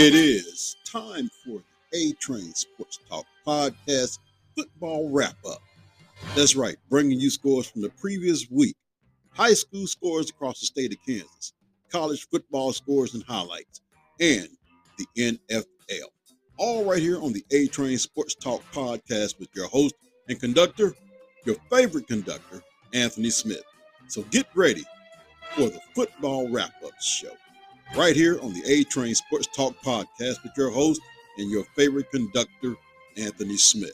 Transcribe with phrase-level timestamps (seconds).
[0.00, 4.20] It is time for the A Train Sports Talk Podcast
[4.54, 5.60] football wrap up.
[6.36, 8.76] That's right, bringing you scores from the previous week,
[9.32, 11.52] high school scores across the state of Kansas,
[11.90, 13.80] college football scores and highlights,
[14.20, 14.48] and
[14.98, 16.06] the NFL.
[16.58, 19.96] All right here on the A Train Sports Talk Podcast with your host
[20.28, 20.94] and conductor,
[21.44, 22.62] your favorite conductor,
[22.94, 23.64] Anthony Smith.
[24.06, 24.84] So get ready
[25.56, 27.34] for the football wrap up show
[27.96, 31.00] right here on the A Train Sports Talk Podcast with your host
[31.38, 32.74] and your favorite conductor,
[33.16, 33.92] Anthony Smith.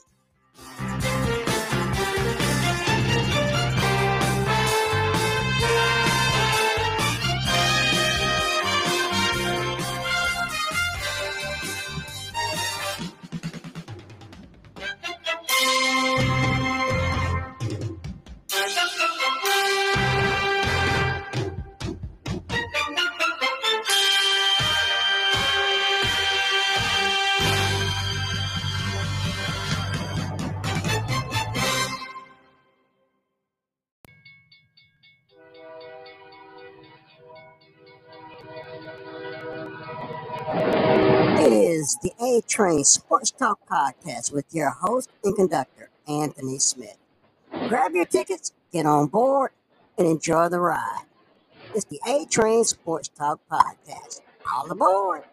[42.54, 46.98] Train Sports Talk Podcast with your host and conductor, Anthony Smith.
[47.68, 49.50] Grab your tickets, get on board,
[49.98, 51.02] and enjoy the ride.
[51.74, 54.20] It's the A Train Sports Talk Podcast.
[54.54, 55.24] All aboard.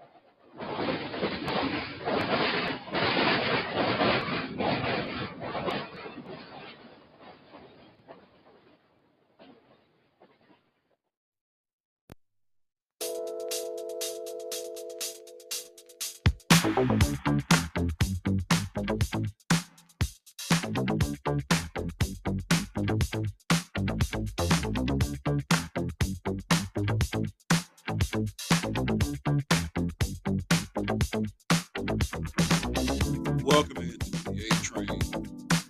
[16.81, 16.97] Welcome
[33.77, 34.99] into the A Train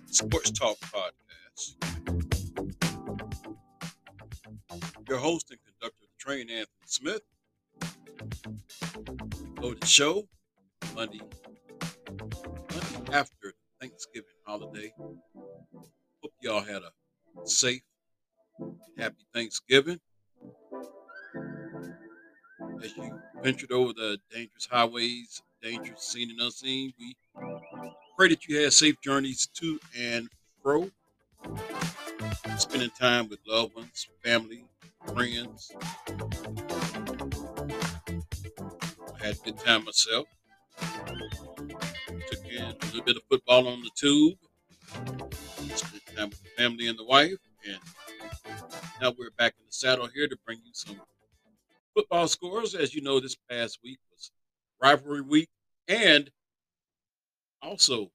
[0.06, 1.74] Sports Talk Podcast.
[5.10, 7.20] Your host and conductor of the train, Anthony Smith.
[9.60, 10.26] Loaded show
[11.02, 11.20] Monday,
[12.70, 14.94] Monday after Thanksgiving holiday.
[16.22, 16.92] Hope y'all had a
[17.44, 17.82] safe,
[18.96, 19.98] happy Thanksgiving.
[22.84, 27.16] As you ventured over the dangerous highways, dangerous seen and unseen, we
[28.16, 30.28] pray that you had safe journeys to and
[30.62, 30.88] fro.
[32.58, 34.66] Spending time with loved ones, family,
[35.12, 35.72] friends.
[39.20, 40.28] I had a good time myself.
[42.30, 44.38] Took in a little bit of football on the tube.
[45.74, 47.38] Spent time with the family and the wife.
[47.66, 47.78] And
[49.00, 51.00] now we're back in the saddle here to bring you some
[51.94, 52.74] football scores.
[52.74, 54.30] As you know, this past week was
[54.80, 55.48] rivalry week
[55.88, 56.30] and
[57.62, 58.10] also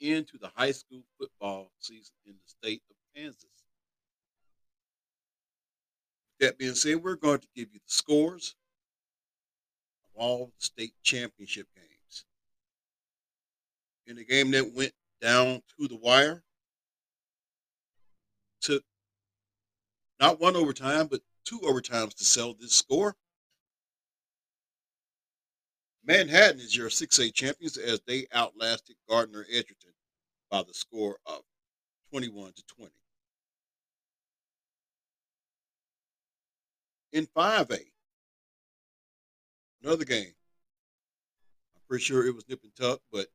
[0.00, 3.46] the end to the high school football season in the state of Kansas.
[6.40, 8.54] That being said, we're going to give you the scores
[10.14, 12.24] all state championship games.
[14.06, 16.42] In the game that went down to the wire,
[18.60, 18.82] took
[20.20, 23.16] not one overtime, but two overtimes to sell this score.
[26.04, 29.92] Manhattan is your 6A champions as they outlasted Gardner Edgerton
[30.50, 31.42] by the score of
[32.10, 32.92] 21 to 20.
[37.12, 37.91] In 5A,
[39.82, 40.32] another game.
[41.74, 43.26] I'm pretty sure it was nip and tuck, but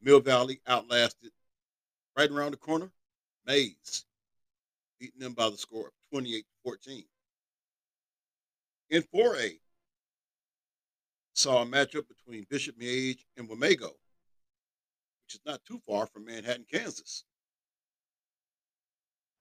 [0.00, 1.30] Mill Valley outlasted
[2.16, 2.90] right around the corner,
[3.46, 4.04] Maize,
[4.98, 7.04] beating them by the score of 28 to 14.
[8.90, 9.58] In 4A,
[11.34, 13.90] saw a matchup between Bishop Miege and Wamego,
[15.24, 17.24] which is not too far from Manhattan, Kansas.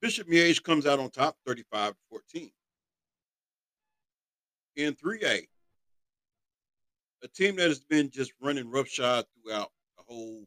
[0.01, 2.51] Bishop Miege comes out on top 35 to 14.
[4.75, 5.47] In 3A,
[7.25, 10.45] a team that has been just running roughshod throughout the whole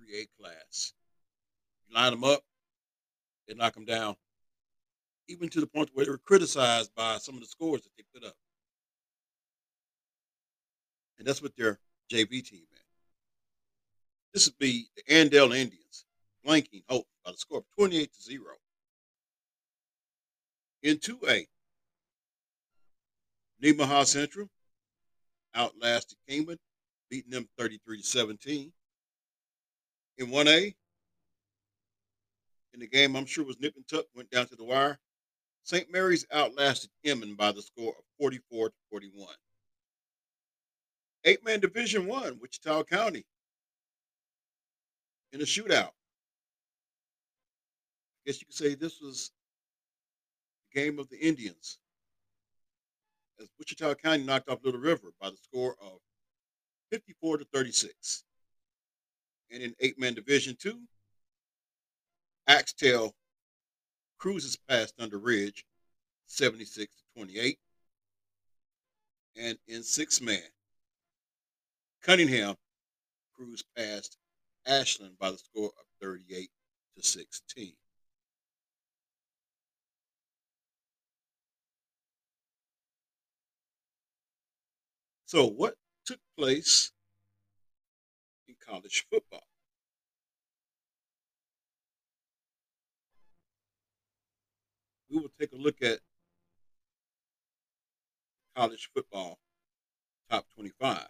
[0.00, 0.92] 3A class.
[1.88, 2.42] You line them up,
[3.48, 4.14] they knock them down,
[5.28, 8.04] even to the point where they were criticized by some of the scores that they
[8.14, 8.36] put up.
[11.18, 12.80] And that's what their JV team at.
[14.32, 16.04] This would be the Andale Indians
[16.46, 18.42] blanking Hope by the score of 28 to 0.
[20.84, 21.46] In 2A,
[23.60, 24.48] Nemaha Central
[25.54, 26.58] outlasted Kingman,
[27.10, 28.72] beating them 33 to 17.
[30.18, 30.74] In 1A,
[32.74, 34.98] in the game I'm sure was nip and tuck, went down to the wire.
[35.64, 35.90] St.
[35.90, 39.28] Mary's outlasted Emmon by the score of 44 to 41.
[41.24, 43.24] Eight man Division One, Wichita County,
[45.32, 45.90] in a shootout.
[48.18, 49.30] I guess you could say this was
[50.72, 51.78] the game of the Indians,
[53.40, 55.98] as Wichita County knocked off Little River by the score of
[56.90, 58.24] 54 to 36.
[59.50, 60.80] And in eight man Division Two,
[62.46, 63.14] Axtell
[64.18, 65.64] cruises past Thunder Ridge,
[66.26, 67.58] 76 to 28.
[69.36, 70.40] And in six man,
[72.02, 72.54] Cunningham
[73.34, 74.16] cruised past
[74.66, 76.50] Ashland by the score of 38
[76.96, 77.72] to 16.
[85.34, 85.74] So, what
[86.06, 86.92] took place
[88.46, 89.42] in college football?
[95.10, 95.98] We will take a look at
[98.54, 99.40] college football
[100.30, 101.04] top 25.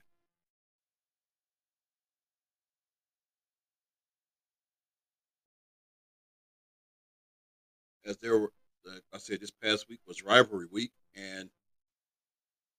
[8.07, 8.53] As there were,
[8.87, 11.51] like I said, this past week was rivalry week, and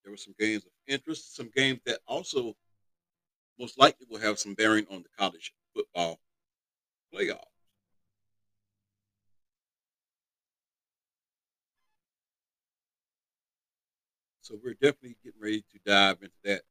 [0.04, 2.56] there were some games of interest, some games that also
[3.60, 6.20] most likely will have some bearing on the college football
[7.14, 7.44] playoff.
[14.42, 16.62] So we're definitely getting ready to dive into that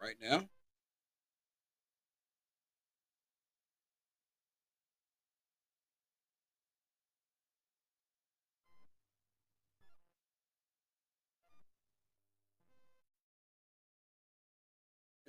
[0.00, 0.48] right now.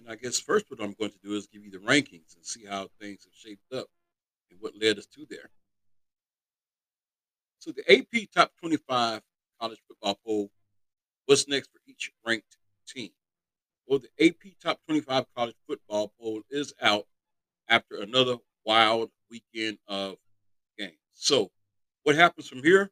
[0.02, 2.44] And I guess first what I'm going to do is give you the rankings and
[2.44, 3.86] see how things have shaped up
[4.50, 5.52] and what led us to there.
[7.60, 9.22] So the AP Top 25
[9.60, 10.52] College Football Poll,
[11.28, 12.58] what's next for each ranked
[12.88, 13.12] team?
[13.86, 17.06] Well, the AP Top 25 College Football Poll is out
[17.70, 20.16] after another wild weekend of
[20.80, 20.98] games.
[21.14, 21.52] So
[22.04, 22.90] what happens from here?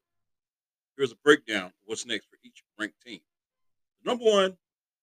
[0.95, 3.21] Here's a breakdown of what's next for each ranked team.
[4.05, 4.57] Number one,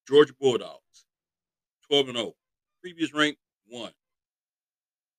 [0.07, 1.06] Georgia Bulldogs.
[1.89, 2.35] 12 and 0.
[2.83, 3.37] Previous rank,
[3.69, 3.91] 1.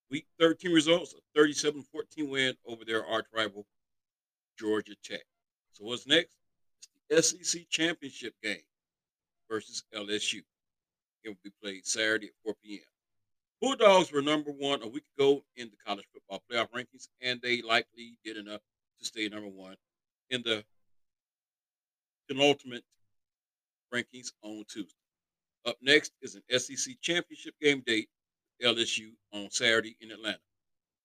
[0.10, 3.66] Week 13 results, a 37 14 win over their arch rival,
[4.58, 5.24] Georgia Tech.
[5.74, 6.38] So what's next?
[7.10, 8.62] It's the SEC Championship game
[9.50, 10.42] versus LSU.
[11.24, 12.80] It will be played Saturday at 4 p.m.
[13.62, 17.62] Bulldogs were number one a week ago in the college football playoff rankings, and they
[17.62, 18.62] likely did enough
[19.00, 19.75] to stay number one
[20.30, 20.63] in the
[22.28, 22.84] penultimate
[23.94, 24.94] rankings on Tuesday.
[25.65, 28.09] Up next is an SEC championship game date,
[28.59, 30.39] with LSU on Saturday in Atlanta.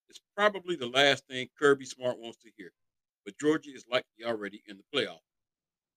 [0.09, 2.73] It's probably the last thing Kirby Smart wants to hear,
[3.25, 5.23] but Georgia is likely already in the playoff,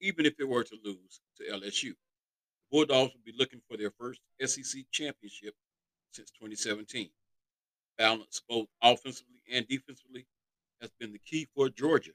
[0.02, 1.90] even if it were to lose to LSU.
[1.92, 5.54] The Bulldogs will be looking for their first SEC championship
[6.12, 7.10] since 2017.
[7.98, 10.26] Balance both offensively and defensively
[10.82, 12.12] has been the key for Georgia,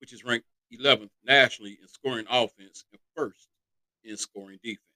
[0.00, 3.48] which is ranked 11th nationally in scoring offense and first
[4.04, 4.89] in scoring defense.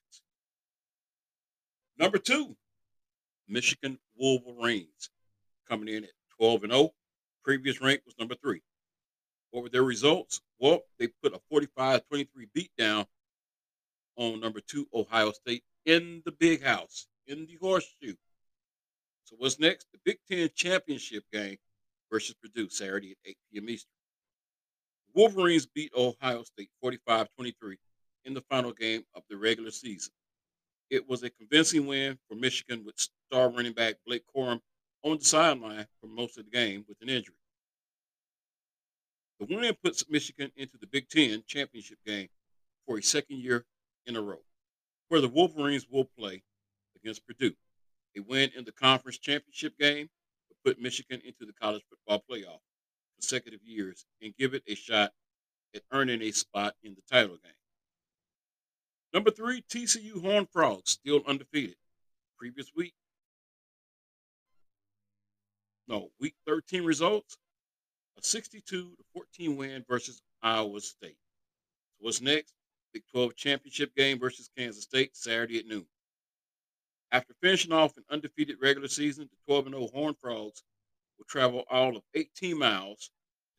[1.99, 2.56] Number two,
[3.49, 5.11] Michigan Wolverines
[5.69, 6.90] coming in at 12 and 0.
[7.45, 8.62] Previous rank was number three.
[9.50, 10.40] What were their results?
[10.59, 13.07] Well, they put a 45 23 beatdown
[14.16, 18.14] on number two, Ohio State, in the big house, in the horseshoe.
[19.25, 19.87] So, what's next?
[19.92, 21.57] The Big Ten championship game
[22.11, 23.69] versus Purdue Saturday at 8 p.m.
[23.71, 23.90] Eastern.
[25.14, 27.76] Wolverines beat Ohio State 45 23
[28.25, 30.12] in the final game of the regular season.
[30.91, 34.61] It was a convincing win for Michigan with star running back Blake Corum
[35.03, 37.35] on the sideline for most of the game with an injury.
[39.41, 42.29] The win puts Michigan into the Big Ten championship game
[42.87, 43.64] for a second year
[44.07, 44.41] in a row,
[45.09, 46.43] where the Wolverines will play
[46.97, 47.55] against Purdue.
[48.17, 50.09] A win in the conference championship game
[50.49, 52.61] will put Michigan into the college football playoff
[53.19, 55.12] consecutive years and give it a shot
[55.75, 57.53] at earning a spot in the title game.
[59.14, 61.76] Number three, TCU Horned Frogs, still undefeated.
[62.37, 62.92] Previous week,
[65.87, 67.38] no, week 13 results,
[68.18, 71.16] a 62 to 14 win versus Iowa State.
[71.92, 72.54] So what's next?
[72.92, 75.87] Big 12 championship game versus Kansas State, Saturday at noon.
[77.12, 80.64] After finishing off an undefeated regular season, the 12 0 Horned Frogs
[81.18, 83.11] will travel all of 18 miles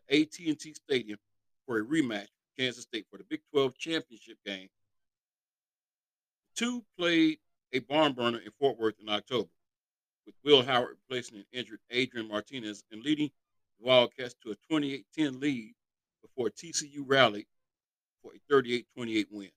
[0.09, 1.17] to AT&T Stadium
[1.65, 4.67] for a rematch with Kansas State for the Big 12 championship game.
[6.55, 7.39] Two played
[7.73, 9.49] a barn burner in Fort Worth in October,
[10.25, 13.29] with Will Howard replacing an injured Adrian Martinez and leading
[13.77, 15.73] the Wildcats to a 28-10 lead
[16.21, 17.47] before TCU rallied
[18.21, 19.49] for a 38 28 win.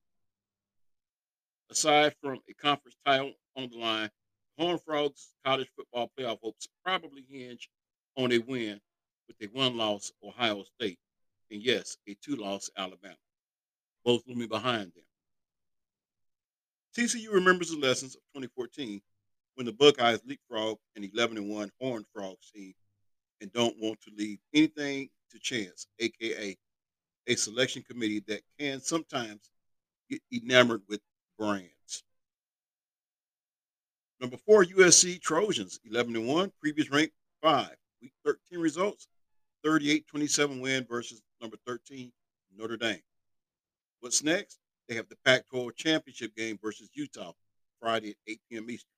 [1.71, 4.11] Aside from a conference title on the line,
[4.59, 7.69] Horned Frogs college football playoff hopes probably hinge
[8.17, 8.81] on a win
[9.29, 10.99] with a one loss Ohio State
[11.51, 13.15] and, yes, a two loss Alabama,
[14.05, 15.05] both looming behind them.
[16.99, 19.01] TCU remembers the lessons of 2014
[19.55, 22.75] when the Buckeyes leapfrog an 11 1 Horned Frogs team
[23.41, 26.57] and don't want to leave anything to chance, aka
[27.29, 29.53] a selection committee that can sometimes
[30.11, 31.01] get enamored with
[31.39, 32.03] brands.
[34.21, 37.13] Number four, USC Trojans, 11 1, previous rank
[37.43, 37.77] 5.
[38.03, 39.07] Week 13 results
[39.63, 42.11] 38 27 win versus number 13,
[42.57, 43.03] Notre Dame.
[44.01, 44.59] What's next?
[44.89, 47.33] They have the Pac 12 championship game versus Utah
[47.81, 48.71] Friday at 8 p.m.
[48.71, 48.91] Eastern.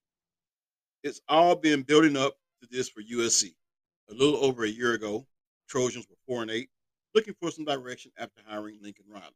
[1.03, 3.55] It's all been building up to this for USC.
[4.11, 5.27] A little over a year ago,
[5.69, 6.69] Trojans were 4 and 8,
[7.15, 9.27] looking for some direction after hiring Lincoln Riley.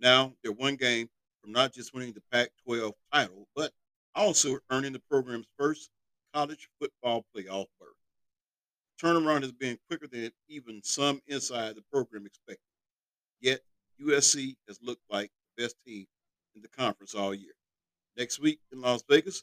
[0.00, 1.08] Now they're one game
[1.42, 3.72] from not just winning the Pac 12 title, but
[4.14, 5.90] also earning the program's first
[6.32, 7.96] college football playoff berth.
[9.02, 12.60] Turnaround has been quicker than even some inside the program expected.
[13.40, 13.60] Yet,
[14.02, 16.06] USC has looked like best team
[16.54, 17.52] in the conference all year.
[18.16, 19.42] Next week in Las Vegas,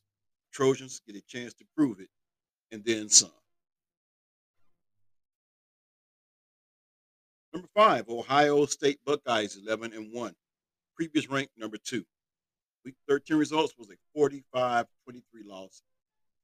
[0.52, 2.10] Trojans get a chance to prove it
[2.72, 3.32] and then some.
[7.54, 10.34] Number five, Ohio State Buckeyes, 11 and 1.
[10.96, 12.04] Previous rank number two.
[12.84, 15.82] Week 13 results was a 45 23 loss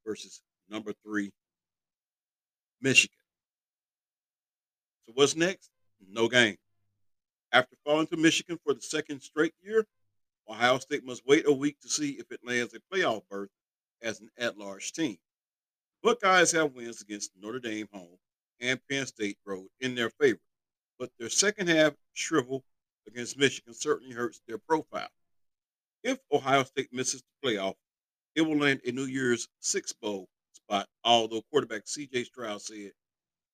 [0.06, 1.32] versus number three,
[2.80, 3.16] Michigan.
[5.06, 5.70] So what's next?
[6.08, 6.56] No game.
[7.52, 9.86] After falling to Michigan for the second straight year,
[10.48, 13.50] Ohio State must wait a week to see if it lands a playoff berth
[14.02, 15.18] as an at-large team.
[16.02, 18.18] Buckeyes have wins against Notre Dame home
[18.60, 20.40] and Penn State road in their favor,
[20.98, 22.64] but their second half shrivel
[23.06, 25.10] against Michigan certainly hurts their profile.
[26.02, 27.74] If Ohio State misses the playoff,
[28.34, 32.92] it will land a New Year's Six Bowl spot, although quarterback CJ Stroud said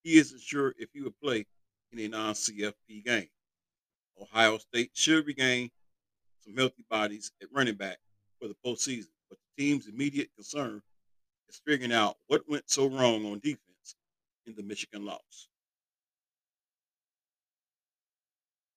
[0.04, 1.46] he isn't sure if he would play
[1.92, 3.28] in a non CFP game.
[4.20, 5.70] Ohio State should regain
[6.44, 7.99] some healthy bodies at running back
[8.40, 10.82] for the postseason, but the team's immediate concern
[11.49, 13.96] is figuring out what went so wrong on defense
[14.46, 15.49] in the Michigan loss.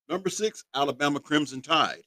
[0.08, 2.04] Number six, Alabama Crimson Tide.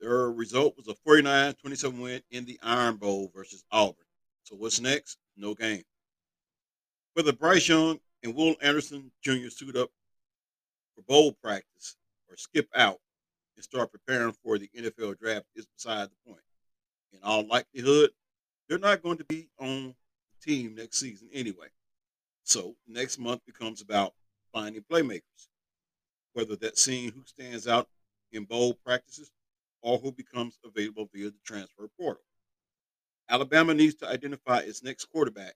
[0.00, 4.04] Their result was a 49 27 win in the Iron Bowl versus Auburn.
[4.42, 5.18] So what's next?
[5.36, 5.84] No game.
[7.14, 9.48] Whether Bryce Young and Will Anderson Jr.
[9.50, 9.90] suit up
[10.94, 11.96] for bowl practice
[12.28, 12.98] or skip out
[13.56, 16.42] and start preparing for the NFL draft is beside the point.
[17.12, 18.10] In all likelihood,
[18.68, 19.94] they're not going to be on
[20.44, 21.68] the team next season anyway.
[22.44, 24.14] So next month becomes about
[24.52, 25.48] finding playmakers,
[26.32, 27.88] whether that's seeing who stands out
[28.32, 29.30] in bowl practices
[29.82, 32.22] or who becomes available via the transfer portal.
[33.28, 35.54] Alabama needs to identify its next quarterback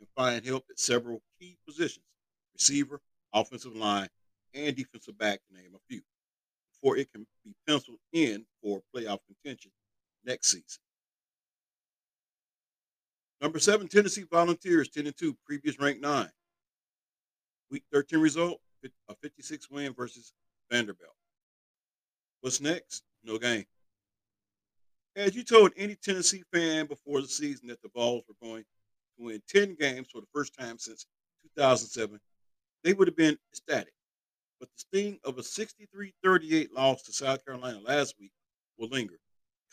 [0.00, 2.06] and find help at several key positions
[2.54, 3.00] receiver,
[3.32, 4.08] offensive line,
[4.54, 6.02] and defensive back, to name a few,
[6.72, 9.70] before it can be penciled in for playoff contention
[10.24, 10.82] next season.
[13.40, 16.28] Number seven, Tennessee Volunteers, 10 and 2, previous rank 9.
[17.70, 18.60] Week 13 result,
[19.08, 20.32] a 56 win versus
[20.70, 21.14] Vanderbilt.
[22.40, 23.02] What's next?
[23.24, 23.64] No game.
[25.16, 29.24] As you told any Tennessee fan before the season that the Vols were going to
[29.24, 31.06] win 10 games for the first time since
[31.56, 32.18] 2007,
[32.84, 33.92] they would have been ecstatic.
[34.62, 38.30] But the sting of a 63 38 loss to South Carolina last week
[38.78, 39.18] will linger,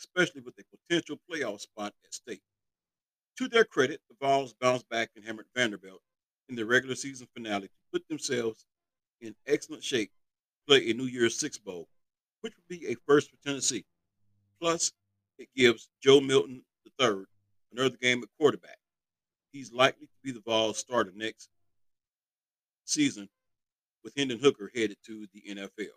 [0.00, 2.42] especially with a potential playoff spot at stake.
[3.38, 6.00] To their credit, the Vols bounced back and hammered Vanderbilt
[6.48, 8.66] in the regular season finale to put themselves
[9.20, 11.86] in excellent shape to play a New Year's Six Bowl,
[12.40, 13.84] which would be a first for Tennessee.
[14.60, 14.90] Plus,
[15.38, 16.64] it gives Joe Milton
[17.00, 17.26] III
[17.70, 18.78] another game at quarterback.
[19.52, 21.48] He's likely to be the Vols starter next
[22.86, 23.28] season
[24.02, 25.88] with Hendon Hooker headed to the NFL.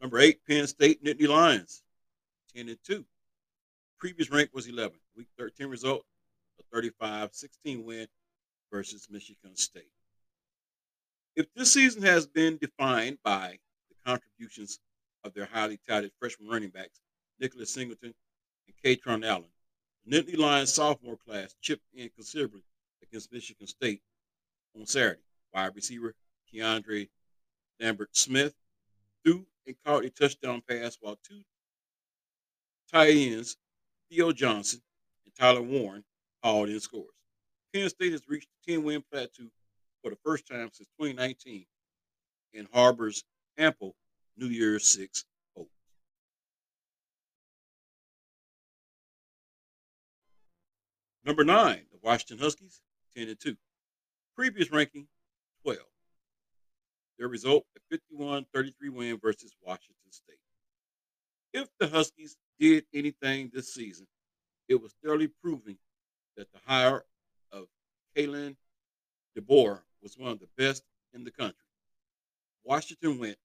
[0.00, 1.82] Number eight, Penn State Nittany Lions,
[2.56, 3.04] 10 and 2.
[3.98, 4.98] Previous rank was 11.
[5.16, 6.04] Week 13 result,
[6.58, 8.08] a 35 16 win
[8.72, 9.92] versus Michigan State.
[11.36, 14.80] If this season has been defined by the contributions
[15.24, 17.00] of their highly touted freshman running backs,
[17.38, 18.12] Nicholas Singleton
[18.66, 19.44] and Kaytron Allen,
[20.04, 22.62] the Nittany Lions sophomore class chipped in considerably
[23.12, 24.00] against Michigan State
[24.78, 25.20] on Saturday.
[25.54, 26.14] Wide receiver
[26.52, 27.08] Keandre
[27.78, 28.54] Lambert Smith
[29.22, 31.42] threw and caught a touchdown pass while two
[32.90, 33.56] tight ends,
[34.10, 34.80] Theo Johnson
[35.26, 36.04] and Tyler Warren,
[36.42, 37.10] hauled in scores.
[37.74, 39.44] Penn State has reached the 10 win plateau
[40.02, 41.66] for the first time since 2019
[42.54, 43.24] and harbors
[43.58, 43.94] ample
[44.38, 45.70] New Year's Six hope.
[51.24, 52.80] Number nine, the Washington Huskies,
[53.16, 53.56] 10 and 2.
[54.36, 55.06] Previous ranking,
[55.62, 55.78] 12.
[57.18, 60.38] Their result, a 51 33 win versus Washington State.
[61.52, 64.06] If the Huskies did anything this season,
[64.68, 65.76] it was thoroughly proving
[66.36, 67.04] that the hire
[67.52, 67.66] of
[68.16, 68.56] Kalen
[69.38, 71.58] DeBoer was one of the best in the country.
[72.64, 73.36] Washington went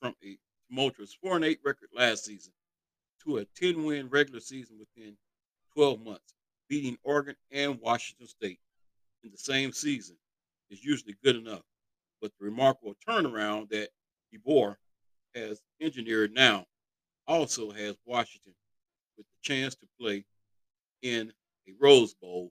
[0.00, 2.52] from a tumultuous 4 and 8 record last season
[3.24, 5.16] to a 10 win regular season within
[5.74, 6.34] 12 months,
[6.68, 8.60] beating Oregon and Washington State
[9.26, 10.16] in the same season
[10.70, 11.62] is usually good enough.
[12.22, 13.90] But the remarkable turnaround that
[14.32, 14.76] DeBoer
[15.34, 16.64] has engineered now
[17.26, 18.54] also has Washington
[19.18, 20.24] with the chance to play
[21.02, 21.32] in
[21.68, 22.50] a Rose Bowl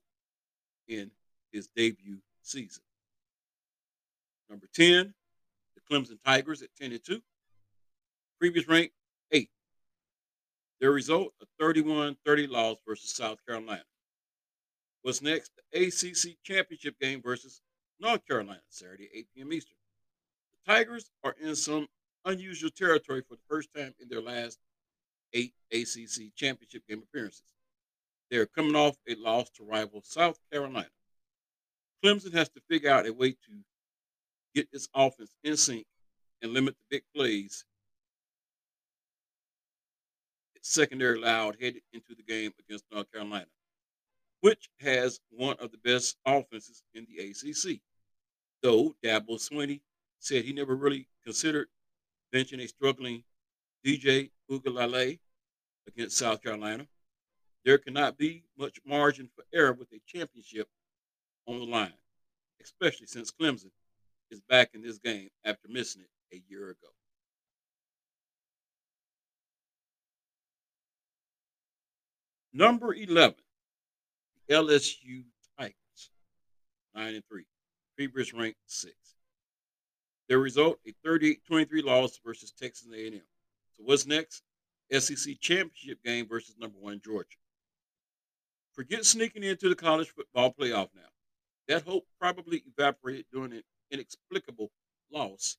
[0.87, 1.09] in
[1.51, 2.83] his debut season.
[4.49, 5.13] Number 10,
[5.75, 7.21] the Clemson Tigers at 10 and 2.
[8.39, 8.91] Previous rank,
[9.31, 9.49] 8.
[10.81, 13.81] Their result, a 31 30 loss versus South Carolina.
[15.05, 15.51] What's next?
[15.71, 17.61] ACC Championship game versus
[17.99, 19.53] North Carolina, Saturday, 8 p.m.
[19.53, 19.77] Eastern.
[20.65, 21.85] The Tigers are in some
[22.25, 24.57] unusual territory for the first time in their last
[25.33, 27.53] eight ACC championship game appearances.
[28.31, 30.89] They're coming off a loss to rival South Carolina.
[32.03, 33.51] Clemson has to figure out a way to
[34.55, 35.85] get its offense in sync
[36.41, 37.63] and limit the big plays
[40.65, 43.45] secondary allowed headed into the game against North Carolina,
[44.45, 47.79] which has one of the best offenses in the ACC.
[48.61, 49.81] Though Dabo Swinney
[50.19, 51.65] said he never really considered
[52.31, 53.23] benching a struggling
[53.83, 55.17] DJ Uiagalelei
[55.87, 56.85] against South Carolina.
[57.63, 60.67] There cannot be much margin for error with a championship
[61.47, 61.97] on the line,
[62.61, 63.71] especially since Clemson
[64.29, 66.89] is back in this game after missing it a year ago.
[72.53, 73.33] Number 11,
[74.49, 75.23] LSU
[75.57, 76.11] Tigers,
[76.93, 77.45] 9 and 3,
[77.97, 78.93] previous rank 6.
[80.29, 83.21] Their result, a 38-23 loss versus Texas A&M.
[83.77, 84.43] So what's next?
[84.91, 87.37] SEC championship game versus number one Georgia.
[88.73, 91.09] Forget sneaking into the college football playoff now.
[91.67, 94.69] That hope probably evaporated during an inexplicable
[95.11, 95.57] loss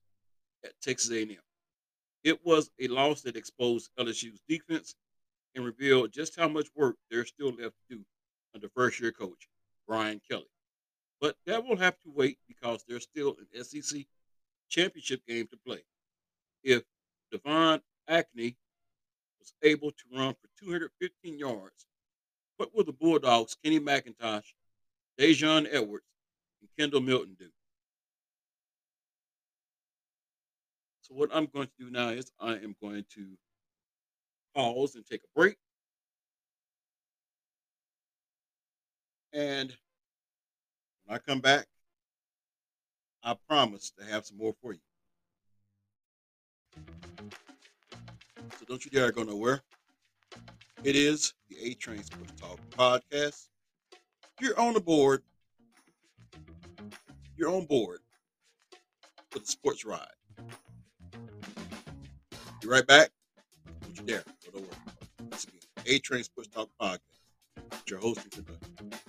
[0.64, 1.36] at Texas A&M.
[2.22, 4.94] It was a loss that exposed LSU's defense
[5.54, 8.04] and revealed just how much work there's still left to do
[8.56, 9.48] under first-year coach
[9.86, 10.50] Brian Kelly.
[11.20, 14.00] But that will have to wait because there's still an SEC
[14.68, 15.84] championship game to play.
[16.64, 16.82] If
[17.30, 18.56] Devon Achane
[19.38, 21.86] was able to run for 215 yards,
[22.56, 24.54] what will the Bulldogs, Kenny McIntosh,
[25.20, 26.06] Daijun Edwards,
[26.60, 27.48] and Kendall Milton do?
[31.02, 33.26] So what I'm going to do now is I am going to
[34.54, 35.56] pause and take a break.
[39.36, 39.76] And
[41.04, 41.66] when I come back,
[43.22, 44.80] I promise to have some more for you.
[48.58, 49.60] So don't you dare go nowhere.
[50.84, 53.48] It is the A Train Sports Talk podcast.
[54.40, 55.22] You're on the board.
[57.36, 58.00] You're on board
[59.28, 60.06] for the sports ride.
[62.62, 63.10] Be right back.
[63.82, 64.70] Don't you dare go nowhere.
[65.20, 67.00] Once again, A Train Sports Talk podcast.
[67.70, 69.05] With your host and conductor,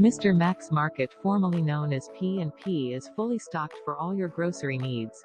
[0.00, 0.34] Mr.
[0.34, 5.22] Max Market, formerly known as P&P, is fully stocked for all your grocery needs.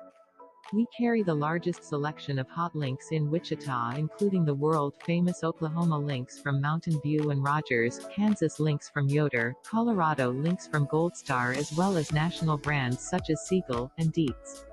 [0.74, 6.42] We carry the largest selection of hot links in Wichita including the world-famous Oklahoma links
[6.42, 11.72] from Mountain View and Rogers, Kansas links from Yoder, Colorado links from Gold Star as
[11.72, 14.66] well as national brands such as Siegel and Dietz.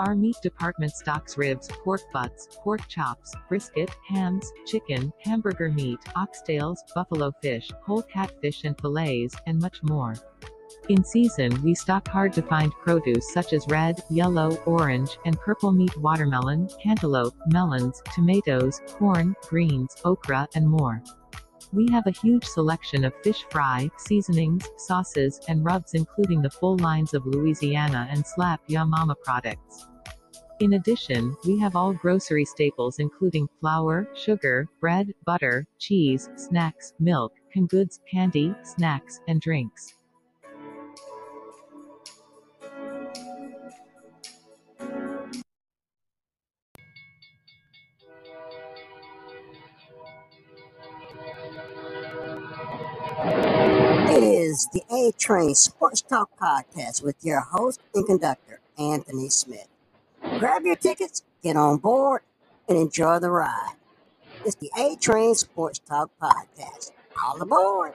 [0.00, 6.78] Our meat department stocks ribs, pork butts, pork chops, brisket, hams, chicken, hamburger meat, oxtails,
[6.94, 10.14] buffalo fish, whole catfish and fillets, and much more.
[10.88, 15.70] In season we stock hard to find produce such as red, yellow, orange, and purple
[15.70, 21.02] meat watermelon, cantaloupe, melons, tomatoes, corn, greens, okra, and more.
[21.74, 26.76] We have a huge selection of fish fry, seasonings, sauces, and rubs including the full
[26.78, 29.88] lines of Louisiana and Slap Ya Mama products.
[30.60, 37.32] In addition, we have all grocery staples including flour, sugar, bread, butter, cheese, snacks, milk,
[37.52, 39.96] canned goods, candy, snacks, and drinks.
[54.54, 59.66] Is the A Train Sports Talk Podcast with your host and conductor, Anthony Smith.
[60.38, 62.22] Grab your tickets, get on board,
[62.68, 63.74] and enjoy the ride.
[64.44, 66.92] It's the A Train Sports Talk Podcast.
[67.26, 67.94] All aboard!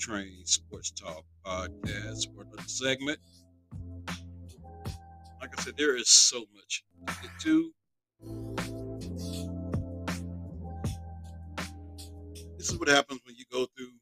[0.00, 3.18] Train Sports Talk Podcast for the segment.
[5.38, 7.72] Like I said, there is so much to get to.
[12.56, 13.92] This is what happens when you go through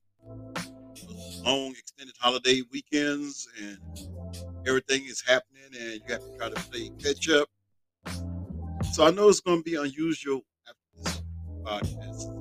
[1.44, 3.78] long extended holiday weekends and
[4.68, 7.48] everything is happening and you have to try to play catch up.
[8.92, 11.22] So I know it's going to be unusual after this
[11.64, 12.38] podcast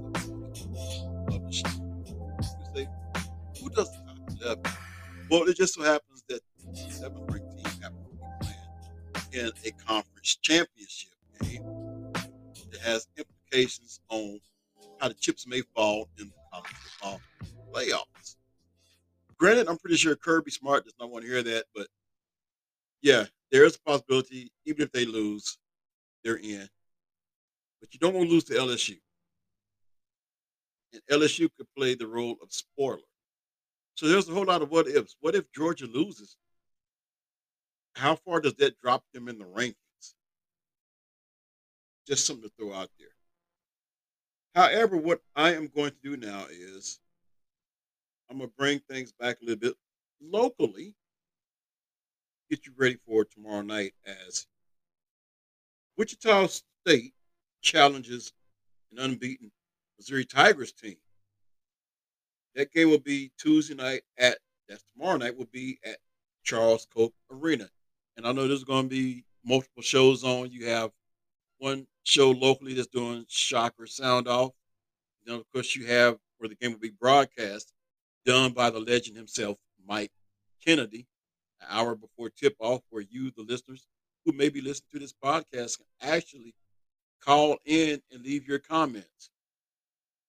[4.47, 4.63] 11?
[5.29, 8.19] Well, it just so happens that the seventh ranked team happens to be
[9.31, 11.63] playing in a conference championship game
[12.71, 14.39] that has implications on
[14.99, 17.21] how the chips may fall in the college football
[17.73, 18.35] playoffs.
[19.37, 21.87] Granted, I'm pretty sure Kirby Smart does not want to hear that, but
[23.01, 25.57] yeah, there is a possibility, even if they lose,
[26.23, 26.67] they're in.
[27.79, 28.97] But you don't want to lose to LSU.
[30.93, 32.97] And LSU could play the role of spoiler.
[33.97, 35.15] So there's a whole lot of what ifs.
[35.21, 36.37] What if Georgia loses?
[37.95, 39.73] How far does that drop them in the rankings?
[42.07, 43.07] Just something to throw out there.
[44.53, 46.99] However, what I am going to do now is
[48.29, 49.73] I'm going to bring things back a little bit
[50.21, 50.93] locally,
[52.51, 54.45] get you ready for tomorrow night as
[55.97, 57.13] Wichita State
[57.61, 58.31] challenges
[58.91, 59.51] an unbeaten
[59.97, 60.97] Missouri Tigers team.
[62.57, 65.97] That game will be Tuesday night at that's tomorrow night will be at
[66.43, 67.69] Charles Koch Arena.
[68.17, 70.51] And I know there's going to be multiple shows on.
[70.51, 70.89] You have
[71.59, 74.53] one show locally that's doing Shocker Sound Off.
[75.23, 77.73] Then of course you have where the game will be broadcast,
[78.25, 80.11] done by the legend himself, Mike
[80.65, 81.05] Kennedy,
[81.61, 83.85] an hour before tip off, where you, the listeners
[84.25, 86.55] who may be listening to this podcast, can actually
[87.23, 89.29] call in and leave your comments.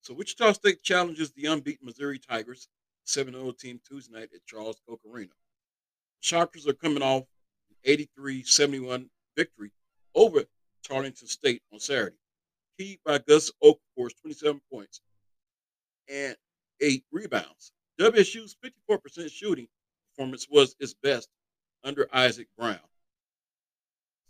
[0.00, 2.68] So Wichita State challenges the unbeaten Missouri Tigers,
[3.06, 5.32] 7-0 team Tuesday night at Charles Koch Arena.
[6.20, 7.24] Shockers are coming off
[7.84, 9.72] an 83-71 victory
[10.14, 10.44] over
[10.82, 12.16] Tarleton State on Saturday,
[12.78, 15.00] keyed by Gus Okafor's 27 points
[16.08, 16.36] and
[16.80, 17.72] eight rebounds.
[18.00, 18.56] WSU's
[18.90, 19.68] 54% shooting
[20.10, 21.28] performance was its best
[21.84, 22.78] under Isaac Brown.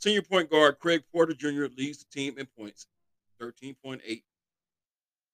[0.01, 1.67] Senior point guard Craig Porter Jr.
[1.77, 2.87] leads the team in points,
[3.41, 4.23] 13.8,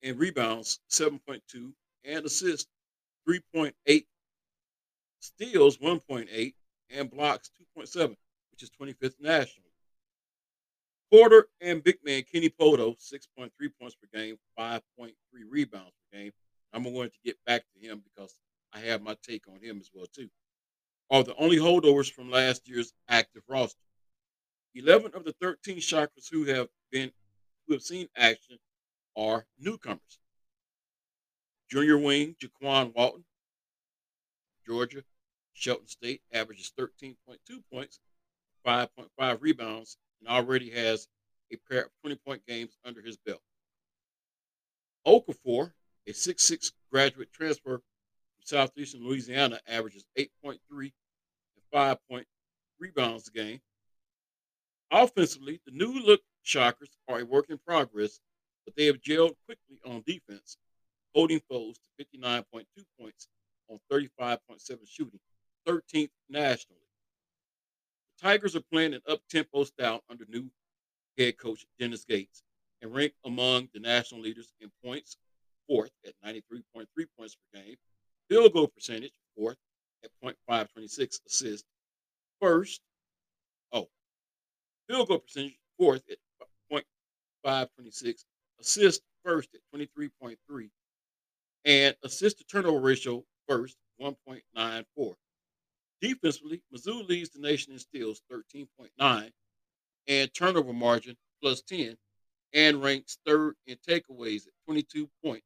[0.05, 1.73] and rebounds, 7.2,
[2.05, 2.69] and assists,
[3.29, 4.05] 3.8,
[5.21, 6.55] steals, 1.8,
[6.91, 8.15] and blocks, 2.7,
[8.51, 9.71] which is 25th nationally.
[11.11, 15.13] Porter and big man Kenny Pohto, 6.3 points per game, 5.3
[15.49, 16.33] rebounds per game.
[16.73, 18.35] I'm going to get back to him because
[18.73, 20.29] I have my take on him as well too.
[21.11, 23.79] Are the only holdovers from last year's active roster.
[24.75, 27.13] 11 of the 13 Shockers who have been
[27.67, 28.59] who have seen action
[29.17, 30.19] are newcomers.
[31.71, 33.25] Junior wing Jaykwon Walton,
[34.67, 35.03] Georgia,
[35.53, 37.17] Shelton State averages 13.2
[37.73, 38.01] points,
[38.67, 41.09] 5.5 rebounds, and already has
[41.53, 43.43] a pair of 20 point games under his belt.
[45.07, 45.73] Okafor,
[46.07, 50.91] a 6'6 graduate transfer from Southeastern Louisiana, averages 8.3 and
[51.73, 52.27] 5 point
[52.79, 53.61] rebounds a game.
[54.91, 58.21] Offensively, the new look Shockers are a work in progress,
[58.65, 60.57] but they have gelled quickly on defense,
[61.15, 62.65] holding foes to 59.2
[62.99, 63.29] points
[63.69, 64.41] on 35.7
[64.87, 65.21] shooting,
[65.67, 66.81] 13th nationally.
[68.19, 70.51] The Tigers are playing an up tempo style under new
[71.19, 72.43] head coach Dennis Gates
[72.83, 75.17] and rank among the national leaders in points,
[75.67, 77.77] fourth at 93.3 points per game.
[78.29, 79.57] Field goal percentage, fourth
[80.03, 80.11] at
[80.49, 81.67] .526 assists.
[82.41, 82.81] First,
[83.73, 83.89] oh,
[84.89, 86.19] field goal percentage, fourth at
[87.45, 88.25] .526.
[88.65, 90.71] Assist, first at 23.3.
[91.67, 95.15] And assist to turnover ratio, first, 1.94.
[96.01, 99.31] Defensively, Mizzou leads the nation in steals, 13.9,
[100.09, 101.97] and turnover margin, plus 10,
[102.55, 105.43] and ranks third in takeaways at 22 point,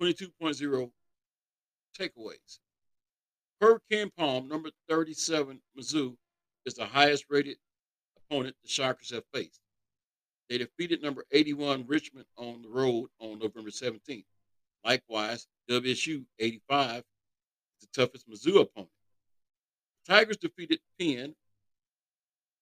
[0.00, 0.90] 22.0
[1.98, 2.58] takeaways.
[3.60, 6.16] Per KenPom, number 37, Mizzou,
[6.64, 7.58] is the highest rated
[8.16, 9.60] opponent the Shockers have faced.
[10.48, 14.24] They defeated number 81 Richmond on the road on November 17th.
[14.84, 17.04] Likewise, WSU 85 is
[17.80, 18.90] the toughest Mizzou opponent.
[20.06, 21.34] Tigers defeated Penn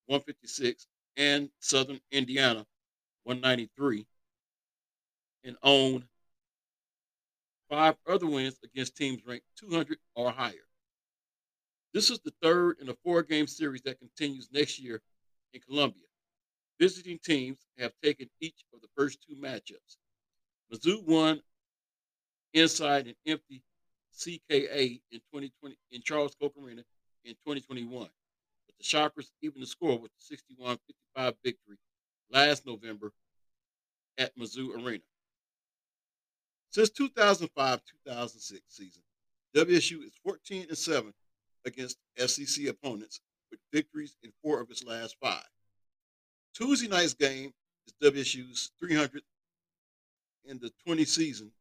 [0.06, 2.64] 156 and Southern Indiana
[3.24, 4.06] 193
[5.44, 6.04] and owned
[7.68, 10.52] five other wins against teams ranked 200 or higher.
[11.92, 15.02] This is the third in a four game series that continues next year
[15.52, 16.04] in Columbia.
[16.82, 19.98] Visiting teams have taken each of the first two matchups.
[20.74, 21.40] Mizzou won
[22.54, 23.62] inside an empty
[24.12, 26.82] CKA in 2020 in Charles Koch Arena
[27.24, 27.88] in 2021.
[28.66, 30.36] But the Shockers even the score with the
[31.16, 31.76] 61-55 victory
[32.32, 33.12] last November
[34.18, 35.04] at Mizzou Arena.
[36.70, 39.02] Since 2005-2006 season,
[39.54, 41.12] WSU is 14 and 7
[41.64, 43.20] against SEC opponents
[43.52, 45.46] with victories in four of its last five.
[46.54, 47.52] Tuesday night's game
[47.86, 49.20] is WSU's 300th
[50.44, 51.52] in the 20 seasons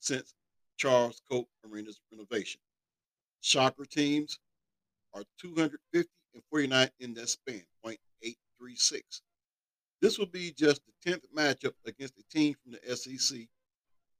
[0.00, 0.34] since
[0.76, 2.60] Charles Koch Arena's renovation.
[3.40, 4.38] Shocker teams
[5.14, 9.02] are 250 and 49 in that span, 0.836.
[10.00, 13.46] This will be just the 10th matchup against a team from the SEC,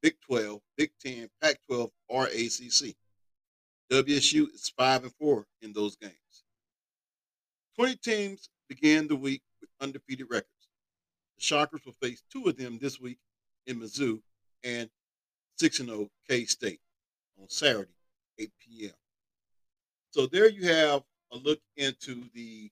[0.03, 2.95] Big 12, Big 10, Pac 12, or ACC.
[3.91, 6.45] WSU is 5 and 4 in those games.
[7.77, 10.69] 20 teams began the week with undefeated records.
[11.39, 13.19] The Shockers will face two of them this week
[13.67, 14.21] in Mizzou
[14.63, 14.91] and
[15.57, 16.81] 6 0 K State
[17.41, 17.91] on Saturday,
[18.39, 18.93] 8 p.m.
[20.11, 22.71] So there you have a look into the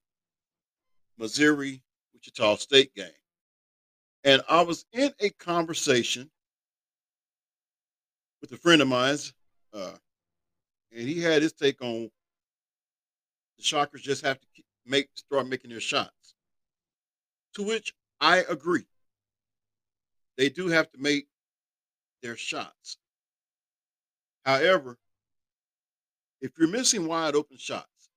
[1.19, 3.09] Missouri Wichita State game.
[4.25, 6.31] And I was in a conversation
[8.43, 9.17] with a friend of mine,
[9.73, 9.93] uh,
[10.93, 12.11] and he had his take on
[13.57, 14.47] the Shockers just have to
[14.87, 16.11] make start making their shots.
[17.55, 18.87] To which I agree.
[20.37, 21.27] They do have to make
[22.23, 22.99] their shots.
[24.45, 24.99] However,
[26.41, 28.11] if you're missing wide open shots,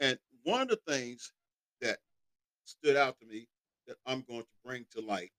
[0.00, 1.32] and one of the things
[1.80, 1.98] that
[2.64, 3.46] stood out to me
[3.86, 5.32] that I'm going to bring to light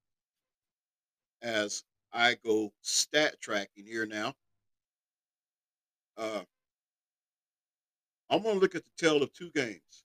[1.42, 4.34] as I go stat tracking here now.
[6.18, 6.42] Uh,
[8.30, 10.04] I'm going to look at the tale of two games.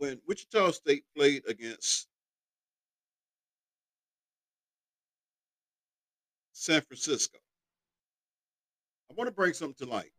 [0.00, 2.08] When Wichita State played against
[6.54, 7.36] San Francisco.
[9.10, 10.12] I want to bring something to light.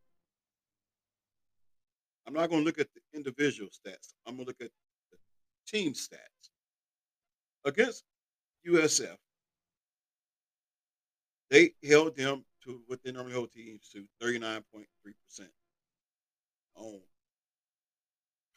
[2.28, 4.14] I'm not going to look at the individual stats.
[4.28, 4.70] I'm going to look at
[5.12, 5.18] the
[5.68, 6.52] team stats.
[7.66, 8.04] Against
[8.68, 9.18] USF,
[11.50, 14.62] they held them to what they normally hold teams to 39.3%
[16.76, 17.02] on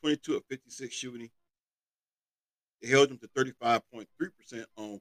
[0.04, 1.30] 22 of 56 shooting.
[2.82, 4.06] They held them to 35.3%
[4.76, 5.00] on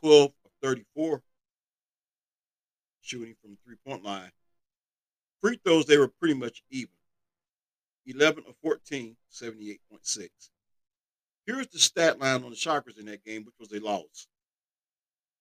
[0.00, 1.22] 12 of 34
[3.02, 4.30] shooting from the three point line.
[5.42, 6.94] Free throws, they were pretty much even
[8.06, 10.28] 11 of 14, 78.6.
[11.44, 14.28] Here's the stat line on the Shockers in that game, which was a loss.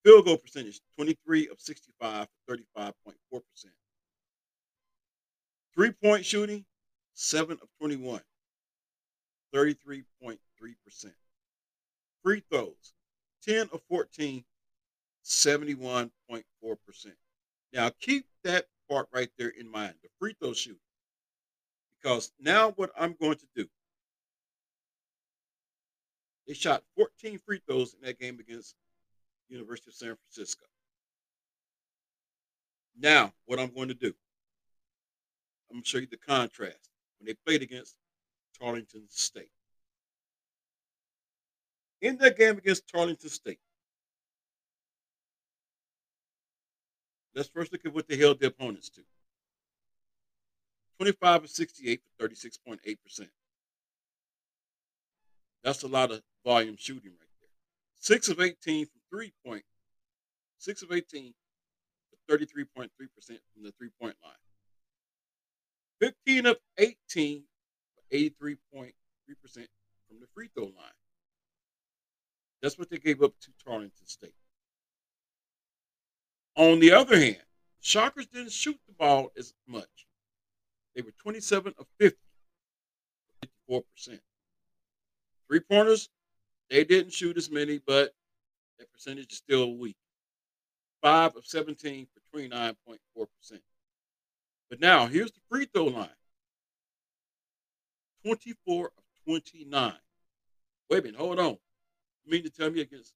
[0.03, 2.93] Field goal percentage 23 of 65 35.4%.
[5.73, 6.65] Three point shooting
[7.13, 8.19] 7 of 21,
[9.53, 10.37] 33.3%.
[12.23, 12.93] Free throws
[13.45, 14.43] 10 of 14,
[15.23, 16.11] 71.4%.
[17.73, 20.79] Now keep that part right there in mind, the free throw shoot.
[22.01, 23.67] Because now what I'm going to do,
[26.47, 28.75] they shot 14 free throws in that game against
[29.49, 30.65] University of San Francisco.
[32.99, 34.13] Now, what I'm going to do,
[35.69, 37.95] I'm going to show you the contrast when they played against
[38.59, 39.51] Tarleton State.
[42.01, 43.59] In that game against Tarleton State,
[47.37, 49.01] Let's first look at what they held their opponents to
[50.97, 53.27] 25 of 68 for 36.8%.
[55.63, 57.49] That's a lot of volume shooting right there.
[57.99, 59.63] 6 of 18 from three point.
[60.57, 61.35] 6 of 18
[62.27, 62.89] for 33.3%
[63.53, 64.33] from the three point line.
[66.01, 67.56] 15 of 18 for
[68.11, 68.57] 83.3%
[70.07, 70.97] from the free throw line.
[72.61, 74.33] That's what they gave up to Tarleton State.
[76.55, 77.37] On the other hand,
[77.81, 80.07] Shockers didn't shoot the ball as much.
[80.95, 82.17] They were 27 of 50,
[83.69, 84.19] 54%.
[85.47, 86.09] Three pointers,
[86.69, 88.13] they didn't shoot as many, but
[88.77, 89.95] their percentage is still weak.
[91.01, 93.59] Five of 17 for 29.4%.
[94.69, 96.09] But now here's the free throw line
[98.27, 99.93] 24 of 29.
[100.89, 101.57] Wait a minute, hold on.
[102.25, 103.13] You mean to tell me against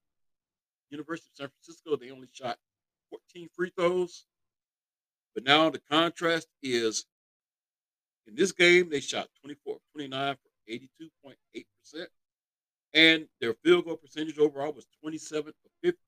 [0.90, 2.58] University of San Francisco they only shot
[3.10, 4.26] 14 free throws?
[5.36, 7.06] But now the contrast is
[8.26, 10.72] in this game, they shot 24 of 29 for
[11.26, 12.06] 82.8%.
[12.94, 16.00] And their field goal percentage overall was 27 of 50.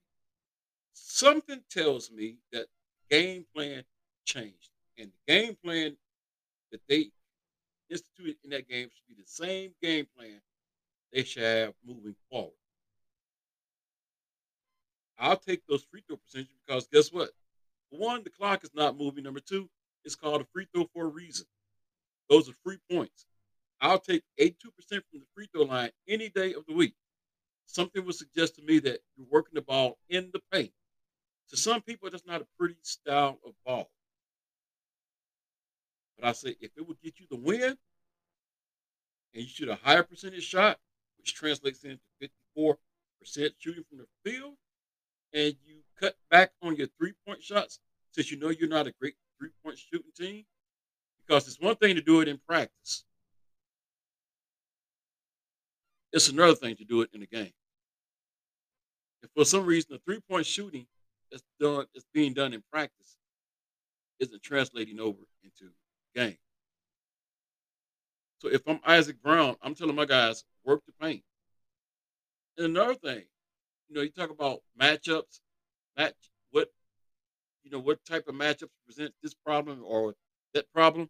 [0.93, 2.67] Something tells me that
[3.09, 3.83] game plan
[4.23, 4.69] changed.
[4.97, 5.97] And the game plan
[6.71, 7.11] that they
[7.89, 10.41] instituted in that game should be the same game plan
[11.11, 12.53] they should have moving forward.
[15.19, 17.29] I'll take those free throw percentages because guess what?
[17.91, 19.23] One, the clock is not moving.
[19.23, 19.69] Number two,
[20.03, 21.45] it's called a free throw for a reason.
[22.29, 23.25] Those are free points.
[23.79, 24.55] I'll take 82%
[24.89, 26.95] from the free throw line any day of the week.
[27.65, 30.71] Something would suggest to me that you're working the ball in the paint.
[31.49, 33.89] To some people, that's not a pretty style of ball.
[36.23, 37.77] But I say if it would get you the win
[39.33, 40.79] and you shoot a higher percentage shot,
[41.17, 41.99] which translates into
[42.57, 42.77] 54%
[43.59, 44.53] shooting from the field,
[45.33, 47.79] and you cut back on your three point shots
[48.11, 50.45] since you know you're not a great three point shooting team,
[51.27, 53.03] because it's one thing to do it in practice.
[56.13, 57.51] It's another thing to do it in the game.
[59.23, 60.85] If for some reason the three point shooting
[61.29, 63.17] that's done is being done in practice
[64.19, 65.73] isn't translating over into
[66.15, 66.37] game.
[68.39, 71.23] So if I'm Isaac Brown, I'm telling my guys, work the paint.
[72.57, 73.23] And another thing,
[73.87, 75.39] you know, you talk about matchups,
[75.97, 76.13] match
[76.51, 76.69] what
[77.63, 80.13] you know, what type of matchups present this problem or
[80.53, 81.09] that problem.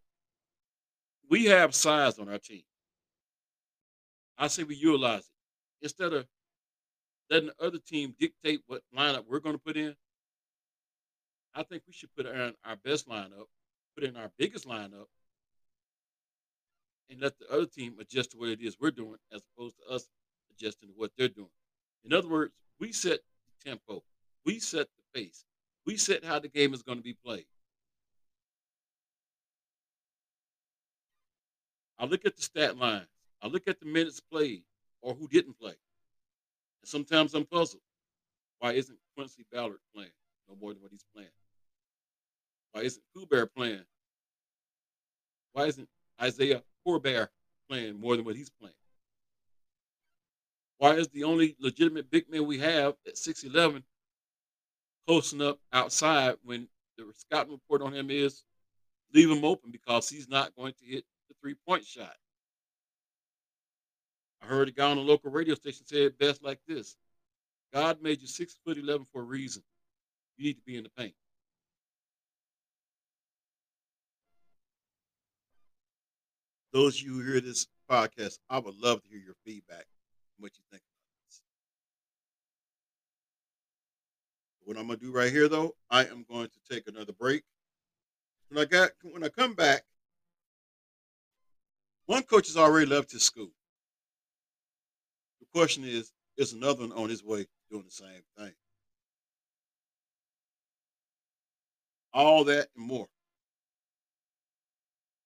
[1.29, 2.63] We have size on our team.
[4.37, 6.27] I say we utilize it instead of
[7.29, 9.95] letting the other team dictate what lineup we're going to put in.
[11.55, 13.45] I think we should put in our best lineup,
[13.95, 15.07] put in our biggest lineup,
[17.09, 19.93] and let the other team adjust to what it is we're doing, as opposed to
[19.93, 20.07] us
[20.51, 21.49] adjusting to what they're doing.
[22.05, 24.03] In other words, we set the tempo,
[24.45, 25.45] we set the pace,
[25.85, 27.45] we set how the game is going to be played.
[31.99, 33.07] I look at the stat lines.
[33.41, 34.63] I look at the minutes played
[35.01, 35.75] or who didn't play.
[36.81, 37.81] And sometimes I'm puzzled.
[38.59, 40.11] Why isn't Quincy Ballard playing
[40.49, 41.29] no more than what he's playing?
[42.73, 43.85] Why isn't Kuber playing?
[45.53, 45.87] Why isn't
[46.21, 47.29] Isaiah Poor Bear
[47.69, 48.75] playing more than what he's playing?
[50.79, 53.83] Why is the only legitimate big man we have at 6'11
[55.07, 58.43] posting up outside when the scouting report on him is
[59.13, 62.15] leave him open because he's not going to hit the three point shot?
[64.41, 66.97] I heard a guy on a local radio station say it best like this
[67.71, 69.63] God made you six foot 11 for a reason.
[70.37, 71.13] You need to be in the paint.
[76.73, 79.85] Those of you who hear this podcast, I would love to hear your feedback
[80.39, 81.41] what you think about this.
[84.63, 87.43] What I'm gonna do right here, though, I am going to take another break.
[88.49, 89.83] When I got when I come back,
[92.07, 93.51] one coach has already left his school.
[95.41, 98.53] The question is, is another one on his way doing the same thing?
[102.15, 103.07] All that and more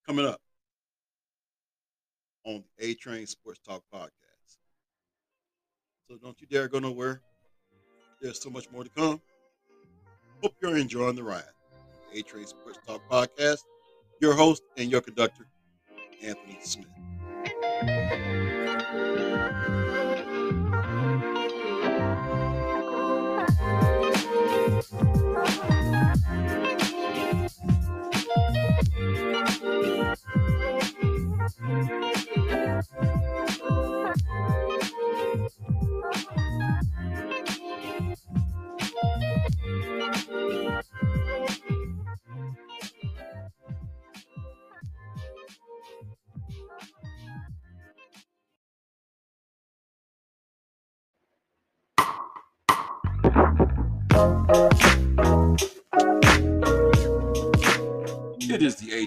[0.05, 0.41] coming up
[2.47, 4.57] on the A Train Sports Talk podcast.
[6.09, 7.21] So don't you dare go nowhere.
[8.21, 9.21] There's so much more to come.
[10.41, 11.43] Hope you're enjoying the ride.
[12.13, 13.59] A Train Sports Talk Podcast.
[14.21, 15.45] Your host and your conductor,
[16.23, 16.87] Anthony Smith.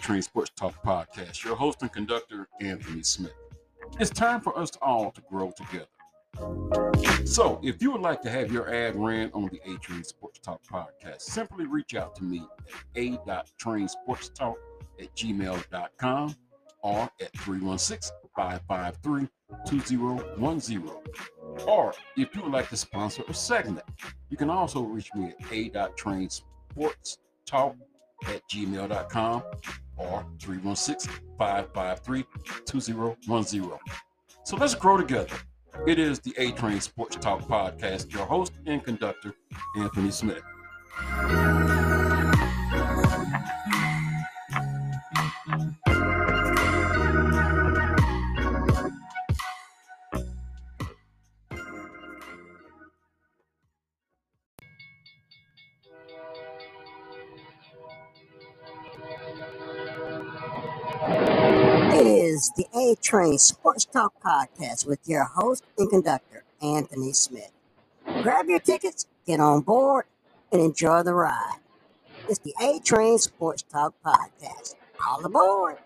[0.00, 1.44] Train Sports Talk Podcast.
[1.44, 3.34] Your host and conductor, Anthony Smith.
[3.98, 5.86] It's time for us all to grow together.
[7.24, 10.38] So, if you would like to have your ad ran on the A Train Sports
[10.40, 14.54] Talk podcast, simply reach out to me at a.trainsportstalk
[15.00, 16.36] at gmail.com
[16.82, 19.28] or at 316 553
[19.66, 20.90] 2010.
[21.66, 23.84] Or if you would like to sponsor a segment,
[24.30, 27.76] you can also reach me at a.trainsportstalk
[28.26, 29.42] at gmail.com
[30.00, 32.24] or 316 553
[32.64, 33.70] 2010.
[34.44, 35.36] So let's grow together.
[35.86, 39.34] It is the A Train Sports Talk Podcast, your host and conductor,
[39.76, 40.42] Anthony Smith.
[62.90, 67.52] A Train Sports Talk Podcast with your host and conductor, Anthony Smith.
[68.22, 70.06] Grab your tickets, get on board,
[70.50, 71.58] and enjoy the ride.
[72.28, 74.74] It's the A Train Sports Talk Podcast.
[75.06, 75.78] All aboard!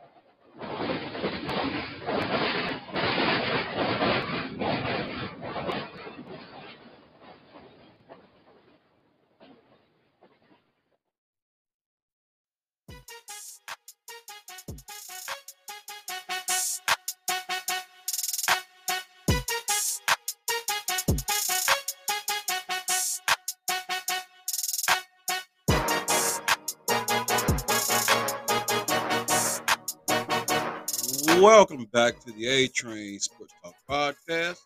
[31.44, 34.60] Welcome back to the A Train Sports Talk Podcast.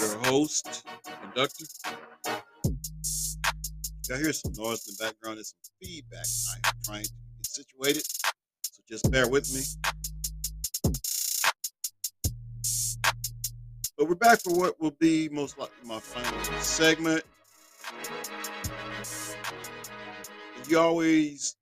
[0.00, 1.66] Your host, conductor.
[4.10, 5.36] I hear some noise in the background.
[5.36, 6.24] There's some feedback.
[6.48, 8.02] I am trying to get situated,
[8.62, 9.60] so just bear with me.
[13.98, 17.22] But we're back for what will be most likely my final segment.
[20.66, 21.54] You always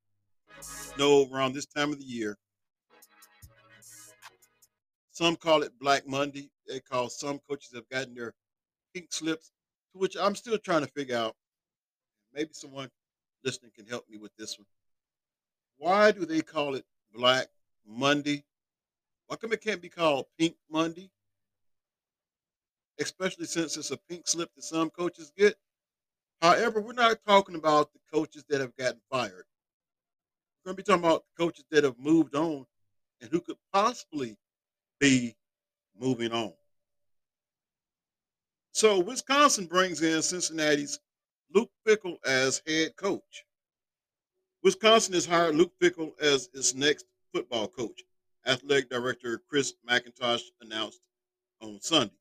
[0.96, 2.38] know around this time of the year,
[5.18, 6.48] some call it Black Monday.
[6.68, 8.34] They call some coaches have gotten their
[8.94, 9.50] pink slips,
[9.92, 11.34] to which I'm still trying to figure out.
[12.32, 12.88] Maybe someone
[13.42, 14.66] listening can help me with this one.
[15.76, 17.48] Why do they call it Black
[17.84, 18.44] Monday?
[19.26, 21.10] Why come it can't be called Pink Monday?
[23.00, 25.56] Especially since it's a pink slip that some coaches get.
[26.40, 29.46] However, we're not talking about the coaches that have gotten fired.
[30.64, 32.66] We're going to be talking about coaches that have moved on
[33.20, 34.36] and who could possibly
[35.00, 35.36] be
[35.98, 36.52] moving on.
[38.72, 41.00] So Wisconsin brings in Cincinnati's
[41.52, 43.44] Luke Fickell as head coach.
[44.62, 48.02] Wisconsin has hired Luke Fickell as its next football coach,
[48.46, 51.00] athletic director Chris McIntosh announced
[51.60, 52.14] on Sunday.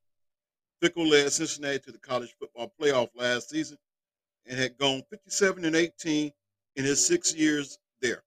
[0.82, 3.78] Fickell led Cincinnati to the college football playoff last season
[4.46, 6.32] and had gone 57 and 18
[6.76, 8.24] in his six years there.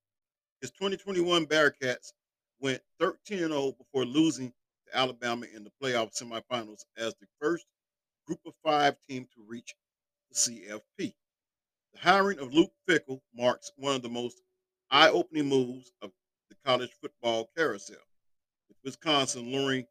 [0.60, 2.12] His 2021 Bearcats
[2.60, 7.66] went 13 and 0 before losing to Alabama in the playoff semifinals as the first
[8.26, 9.74] group of five team to reach
[10.30, 11.14] the CFP.
[11.94, 14.42] The hiring of Luke Fickell marks one of the most
[14.90, 16.10] eye opening moves of
[16.48, 17.96] the college football carousel,
[18.68, 19.86] with Wisconsin luring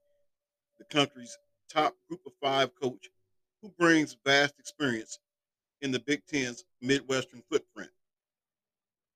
[0.78, 1.38] the country's
[1.70, 3.10] top group of five coach
[3.62, 5.20] who brings vast experience
[5.82, 7.90] in the Big Ten's Midwestern footprint.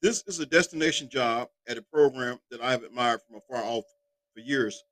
[0.03, 3.85] This is a destination job at a program that I have admired from afar off
[4.33, 4.83] for years,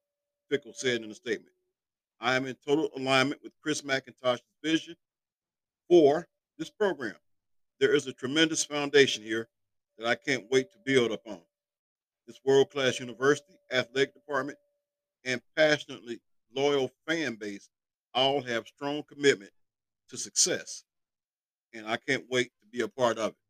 [0.49, 1.51] Fickell said in a statement.
[2.21, 4.95] I am in total alignment with Chris McIntosh's vision
[5.89, 7.17] for this program.
[7.81, 9.49] There is a tremendous foundation here
[9.97, 11.41] that I can't wait to build upon.
[12.25, 14.59] This world class university, athletic department,
[15.25, 16.21] and passionately
[16.55, 17.69] loyal fan base
[18.13, 19.51] all have strong commitment
[20.07, 20.85] to success.
[21.73, 23.40] And I can't wait to be a part of it.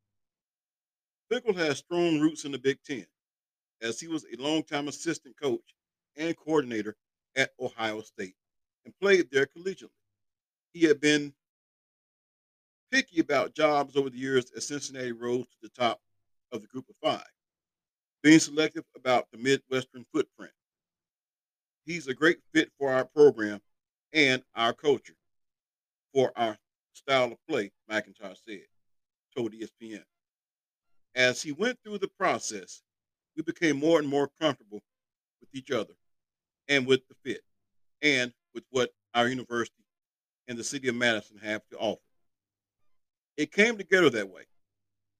[1.31, 3.05] Fickell has strong roots in the Big Ten,
[3.81, 5.73] as he was a longtime assistant coach
[6.17, 6.97] and coordinator
[7.37, 8.35] at Ohio State
[8.83, 9.89] and played there collegiately.
[10.73, 11.33] He had been
[12.91, 16.01] picky about jobs over the years as Cincinnati rose to the top
[16.51, 17.25] of the group of five,
[18.21, 20.51] being selective about the Midwestern footprint.
[21.85, 23.61] He's a great fit for our program
[24.11, 25.15] and our culture,
[26.13, 26.57] for our
[26.93, 28.65] style of play, McIntosh said,
[29.33, 30.03] told ESPN.
[31.15, 32.81] As he went through the process,
[33.35, 34.81] we became more and more comfortable
[35.39, 35.93] with each other
[36.67, 37.41] and with the fit
[38.01, 39.83] and with what our university
[40.47, 42.01] and the city of Madison have to offer.
[43.37, 44.43] It came together that way.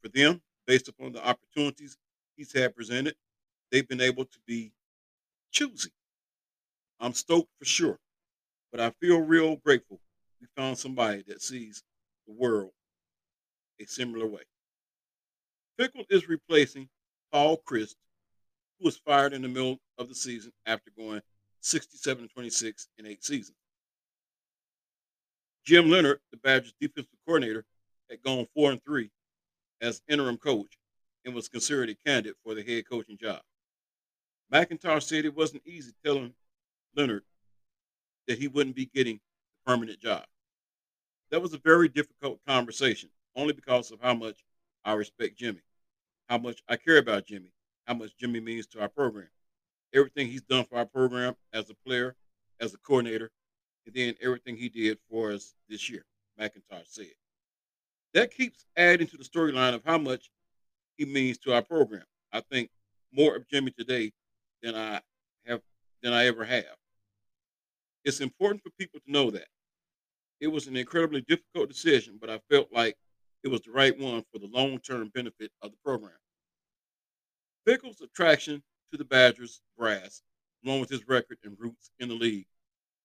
[0.02, 1.98] For them, based upon the opportunities
[2.36, 3.16] he's had presented,
[3.72, 4.72] they've been able to be
[5.52, 5.92] choosy.
[7.00, 8.00] I'm stoked for sure,
[8.72, 10.00] but I feel real grateful
[10.40, 11.84] we found somebody that sees
[12.28, 12.72] the world
[13.80, 14.42] a similar way.
[15.82, 16.88] Fickell is replacing
[17.32, 17.96] Paul Chryst,
[18.78, 21.22] who was fired in the middle of the season after going
[21.62, 23.58] 67 26 in eight seasons.
[25.66, 27.66] Jim Leonard, the Badgers defensive coordinator,
[28.12, 29.10] had gone four and three
[29.82, 30.78] as interim coach
[31.26, 33.42] and was considered a candidate for the head coaching job.
[34.54, 36.34] McIntosh said it wasn't easy telling
[36.96, 37.24] Leonard
[38.28, 40.26] that he wouldn't be getting the permanent job.
[41.32, 44.44] That was a very difficult conversation, only because of how much
[44.84, 45.62] I respect Jimmy,
[46.32, 47.52] how much I care about Jimmy,
[47.86, 49.28] how much Jimmy means to our program.
[49.94, 52.16] Everything he's done for our program as a player,
[52.62, 53.30] as a coordinator,
[53.86, 56.06] and then everything he did for us this year,
[56.40, 57.12] McIntosh said.
[58.14, 60.32] That keeps adding to the storyline of how much
[60.96, 62.06] he means to our program.
[62.32, 62.70] I think
[63.12, 64.14] more of Jimmy today
[64.64, 65.02] than I
[65.46, 65.60] have
[66.02, 66.78] than I ever have.
[68.06, 69.48] It's important for people to know that.
[70.40, 72.96] It was an incredibly difficult decision, but I felt like
[73.44, 76.14] it was the right one for the long-term benefit of the program.
[77.68, 80.22] Fickell's attraction to the Badgers brass,
[80.66, 82.48] along with his record and roots in the league,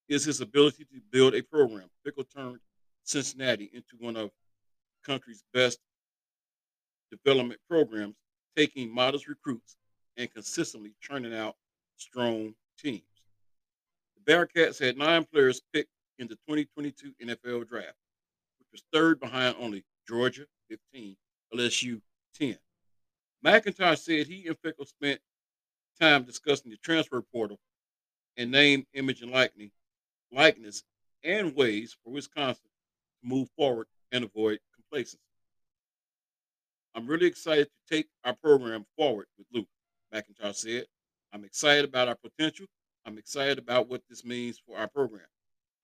[0.09, 1.89] is his ability to build a program.
[2.07, 2.61] Fickell turned
[3.05, 5.79] Cincinnati into one of the country's best
[7.11, 8.17] development programs,
[8.57, 9.77] taking modest recruits
[10.17, 11.57] and consistently churning out
[11.97, 13.03] strong teams.
[14.17, 17.97] The Bearcats had nine players picked in the 2022 NFL draft,
[18.59, 21.17] which was third behind only Georgia 15,
[21.55, 22.01] LSU
[22.35, 22.57] 10.
[23.47, 25.21] McIntosh said he and Fickell spent
[26.01, 27.61] time discussing the transfer portal
[28.37, 29.71] and name, image, and likeness,
[30.33, 30.83] likeness
[31.23, 32.65] and ways for Wisconsin
[33.23, 35.21] to move forward and avoid complacency.
[36.97, 39.69] I'm really excited to take our program forward with Luke,
[40.13, 40.87] McIntosh said.
[41.33, 42.67] I'm excited about our potential.
[43.07, 45.27] I'm excited about what this means for our program.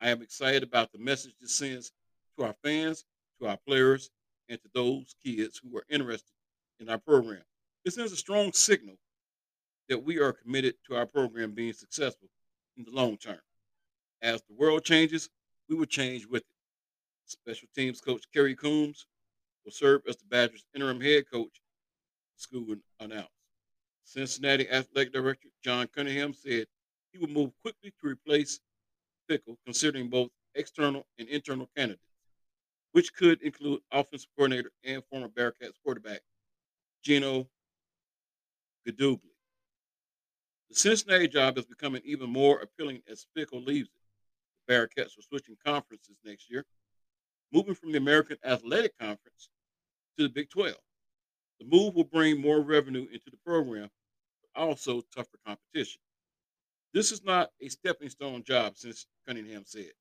[0.01, 1.93] I am excited about the message this sends
[2.37, 3.05] to our fans,
[3.41, 4.11] to our players,
[4.49, 6.33] and to those kids who are interested
[6.81, 7.43] in our program.
[7.85, 8.97] It sends a strong signal
[9.89, 12.29] that we are committed to our program being successful
[12.77, 13.41] in the long term.
[14.23, 15.29] As the world changes,
[15.69, 16.55] we will change with it.
[17.27, 19.07] Special teams coach Kerry Coombs
[19.65, 21.61] will serve as the Badgers' interim head coach,
[22.37, 23.31] school announced.
[24.05, 26.67] Cincinnati Athletic Director John Cunningham said
[27.13, 28.61] he would move quickly to replace
[29.29, 32.03] Fickell, considering both external and internal candidates,
[32.93, 36.21] which could include offensive coordinator and former Bearcats quarterback
[37.03, 37.49] Gino
[38.87, 39.31] Guidugli.
[40.69, 44.01] The Cincinnati job is becoming even more appealing as Fickell leaves it.
[44.67, 46.65] The Bearcats are switching conferences next year,
[47.53, 49.51] moving from the American Athletic Conference
[50.17, 50.75] to the Big 12.
[51.61, 53.89] The move will bring more revenue into the program,
[54.41, 56.01] but also tougher competition.
[56.95, 59.93] This is not a stepping stone job, since Cunningham said.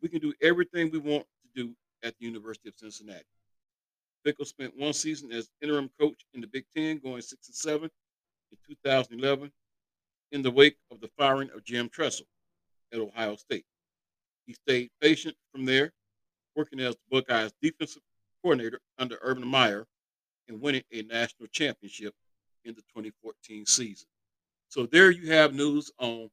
[0.00, 3.24] We can do everything we want to do at the University of Cincinnati.
[4.26, 7.90] Fickell spent one season as interim coach in the Big Ten, going six and seven
[8.50, 9.50] in 2011,
[10.32, 12.26] in the wake of the firing of Jim Tressel
[12.92, 13.64] at Ohio State.
[14.46, 15.92] He stayed patient from there,
[16.56, 18.02] working as the Buckeyes defensive
[18.42, 19.86] coordinator under Urban Meyer
[20.48, 22.14] and winning a national championship
[22.64, 24.08] in the 2014 season.
[24.68, 26.30] So there you have news on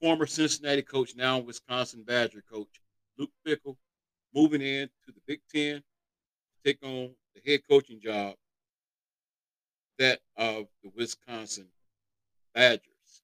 [0.00, 2.80] former Cincinnati coach, now Wisconsin Badger coach
[3.18, 3.76] Luke Fickell,
[4.34, 5.82] moving in to the Big Ten
[6.64, 8.34] take on the head coaching job
[9.98, 11.68] that of the Wisconsin
[12.54, 13.22] Badgers.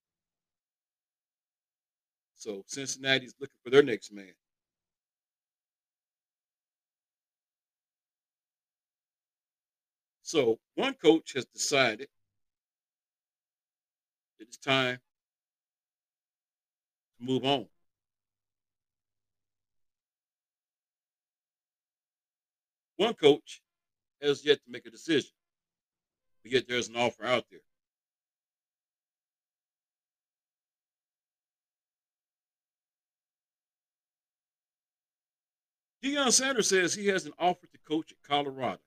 [2.35, 4.33] So Cincinnati's looking for their next man.
[10.23, 12.09] So one coach has decided
[14.39, 15.01] it's time
[17.19, 17.67] to move on.
[23.01, 23.63] One coach
[24.21, 25.31] has yet to make a decision,
[26.43, 27.61] but yet there's an offer out there.
[36.05, 38.83] Deion Sanders says he has an offer to coach at Colorado.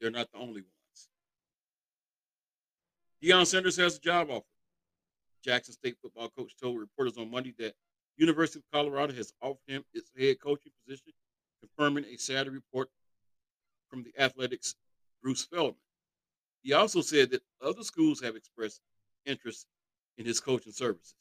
[0.00, 1.08] They're not the only ones.
[3.22, 4.46] Deion Sanders has a job offer.
[5.44, 7.74] Jackson State football coach told reporters on Monday that
[8.16, 11.12] University of Colorado has offered him its head coaching position,
[11.62, 12.90] confirming a Saturday report
[13.88, 14.74] from the Athletic's
[15.22, 15.76] Bruce Feldman.
[16.62, 18.80] He also said that other schools have expressed
[19.24, 19.66] interest
[20.18, 21.14] in his coaching services.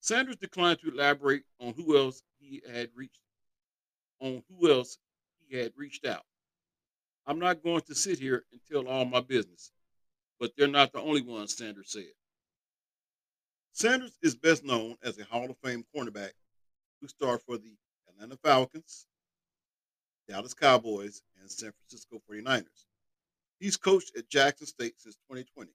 [0.00, 3.20] Sanders declined to elaborate on who else he had reached
[4.20, 4.98] on who else
[5.48, 6.24] he had reached out.
[7.26, 9.70] I'm not going to sit here and tell all my business,
[10.40, 12.12] but they're not the only ones, Sanders said.
[13.72, 16.32] Sanders is best known as a Hall of Fame cornerback
[17.02, 17.74] who starred for the
[18.08, 19.06] Atlanta Falcons,
[20.28, 22.86] Dallas Cowboys, and San Francisco 49ers.
[23.58, 25.70] He's coached at Jackson State since 2020.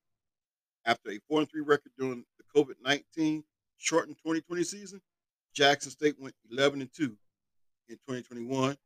[0.86, 3.44] After a 4 3 record during the COVID 19
[3.78, 5.02] shortened 2020 season,
[5.54, 7.04] Jackson State went 11 2
[7.90, 8.78] in 2021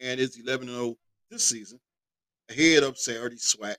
[0.00, 0.96] and is 11 0
[1.30, 1.80] this season,
[2.48, 3.76] ahead of Saturday's SWAC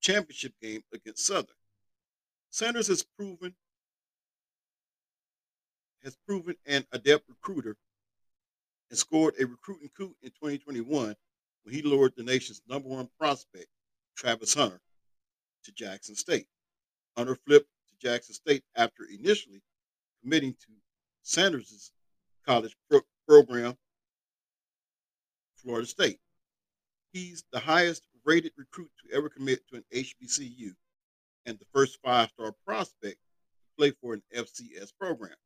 [0.00, 1.56] championship game against Southern.
[2.50, 3.54] Sanders has proven
[6.04, 7.76] has proven an adept recruiter
[8.90, 11.14] and scored a recruiting coup in 2021
[11.64, 13.68] when he lured the nation's number one prospect,
[14.16, 14.80] Travis Hunter,
[15.64, 16.46] to Jackson State.
[17.16, 19.62] Hunter flipped to Jackson State after initially
[20.22, 20.68] committing to
[21.22, 21.92] Sanders'
[22.46, 23.76] college pro- program,
[25.56, 26.18] Florida State.
[27.12, 30.72] He's the highest rated recruit to ever commit to an HBCU
[31.46, 35.36] and the first five star prospect to play for an FCS program.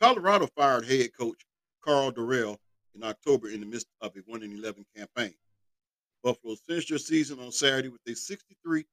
[0.00, 1.46] Colorado fired head coach
[1.82, 2.58] Karl Dorrell
[2.94, 5.34] in October in the midst of a 1 11 campaign.
[6.22, 8.84] Buffaloes finished their season on Saturday with a 63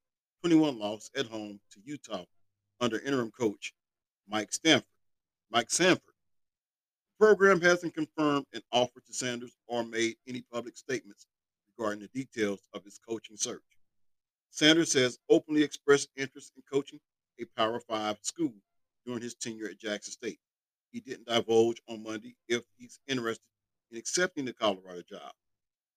[0.42, 2.24] 21 loss at home to Utah
[2.80, 3.74] under interim coach
[4.30, 4.88] Mike Stanford.
[5.52, 6.14] Mike Sanford.
[7.20, 11.28] The program hasn't confirmed an offer to Sanders or made any public statements
[11.78, 13.62] regarding the details of his coaching search.
[14.52, 17.00] Sanders has openly expressed interest in coaching
[17.40, 18.54] a Power Five school
[19.06, 20.40] during his tenure at Jackson State.
[20.94, 23.44] He didn't divulge on Monday if he's interested
[23.92, 25.34] in accepting the Colorado job.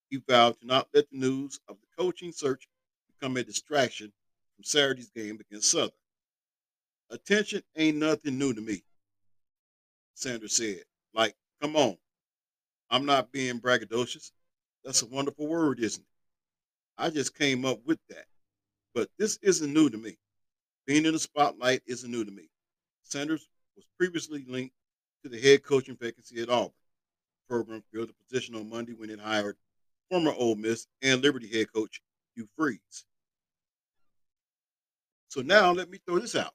[0.09, 2.67] He vowed to not let the news of the coaching search
[3.09, 4.11] become a distraction
[4.55, 5.91] from Saturday's game against Southern.
[7.11, 8.83] Attention ain't nothing new to me,
[10.15, 10.83] Sanders said.
[11.15, 11.99] Like, come on.
[12.89, 14.31] I'm not being braggadocious.
[14.83, 16.09] That's a wonderful word, isn't it?
[16.97, 18.27] I just came up with that.
[18.95, 20.17] But this isn't new to me.
[20.87, 22.49] Being in the spotlight isn't new to me.
[23.03, 24.75] Sanders was previously linked
[25.29, 26.71] to the head coaching vacancy at Auburn.
[27.49, 29.57] The program filled the position on Monday when it hired
[30.09, 32.01] former Ole Miss and Liberty head coach
[32.35, 33.05] Hugh Freeze.
[35.29, 36.53] So now let me throw this out.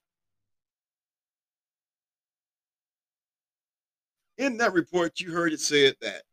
[4.38, 6.24] In that report, you heard it said that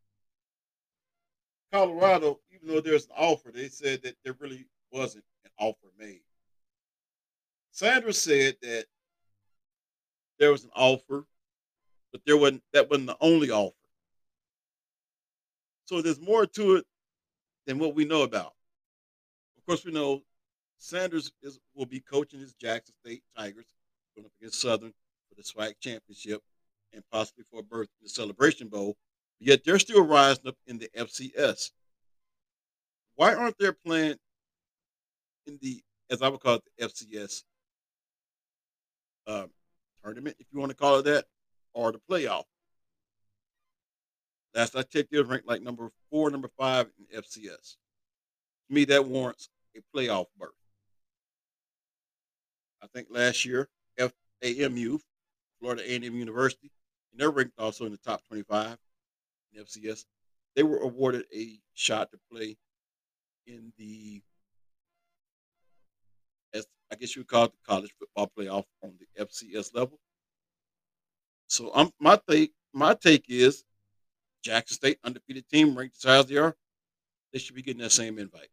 [1.72, 6.20] Colorado, even though there's an offer, they said that there really wasn't an offer made.
[7.72, 8.86] Sandra said that
[10.38, 11.26] there was an offer,
[12.12, 13.74] but there wasn't that wasn't the only offer.
[15.84, 16.84] So there's more to it
[17.66, 18.52] than what we know about.
[19.56, 20.22] Of course, we know
[20.78, 23.66] Sanders is will be coaching his Jackson State Tigers
[24.14, 24.92] going up against Southern
[25.28, 26.42] for the SWAC championship
[26.92, 28.96] and possibly for a berth in the Celebration Bowl.
[29.40, 31.70] Yet they're still rising up in the FCS.
[33.14, 34.16] Why aren't they playing
[35.46, 37.42] in the, as I would call it, the FCS
[39.26, 39.50] um,
[40.02, 41.24] tournament, if you want to call it that,
[41.78, 42.42] or the playoff?
[44.52, 47.76] Last I checked, they're ranked like number four, number five in FCS.
[48.66, 50.50] To me, that warrants a playoff berth.
[52.82, 54.98] I think last year, FAMU,
[55.60, 56.72] Florida A&M University,
[57.12, 58.76] and they're ranked also in the top 25
[59.52, 60.04] in FCS.
[60.56, 62.56] They were awarded a shot to play
[63.46, 64.20] in the,
[66.52, 70.00] as I guess you would call it, the college football playoff on the FCS level.
[71.48, 72.52] So I'm my take.
[72.72, 73.64] My take is
[74.42, 76.54] Jackson State undefeated team ranked as high as they are.
[77.32, 78.50] They should be getting that same invite.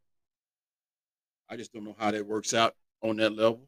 [1.49, 3.67] I just don't know how that works out on that level.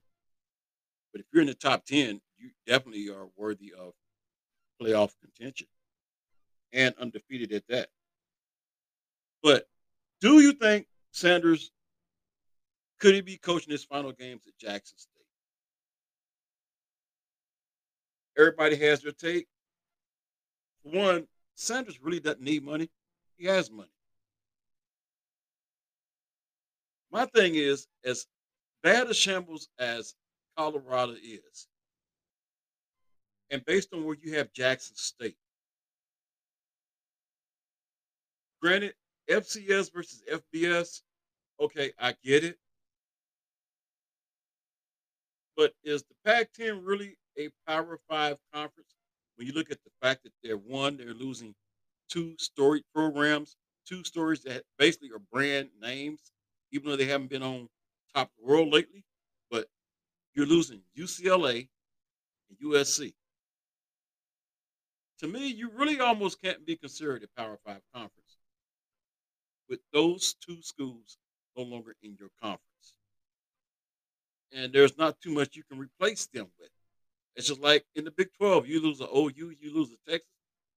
[1.11, 3.93] But if you're in the top 10, you definitely are worthy of
[4.81, 5.67] playoff contention
[6.73, 7.89] and undefeated at that.
[9.43, 9.67] But
[10.21, 11.71] do you think Sanders
[12.99, 15.16] could he be coaching his final games at Jackson State?
[18.37, 19.47] Everybody has their take.
[20.83, 22.89] One, Sanders really doesn't need money.
[23.35, 23.89] He has money.
[27.11, 28.27] My thing is, as
[28.83, 30.13] bad a shambles as
[30.55, 31.67] Colorado is,
[33.49, 35.37] and based on where you have Jackson State,
[38.61, 38.93] granted,
[39.29, 41.01] FCS versus FBS,
[41.59, 42.57] okay, I get it.
[45.55, 48.95] But is the Pac 10 really a Power Five conference?
[49.35, 51.55] When you look at the fact that they're one, they're losing
[52.09, 53.55] two story programs,
[53.87, 56.31] two stories that basically are brand names,
[56.71, 57.69] even though they haven't been on
[58.15, 59.03] top of the world lately.
[59.51, 59.67] But
[60.33, 61.69] you're losing UCLA
[62.49, 63.13] and USC.
[65.19, 68.37] to me, you really almost can't be considered a Power Five conference
[69.69, 71.17] with those two schools
[71.57, 72.63] no longer in your conference.
[74.51, 76.69] And there's not too much you can replace them with.
[77.37, 80.27] It's just like in the Big 12, you lose an OU, you lose a Texas,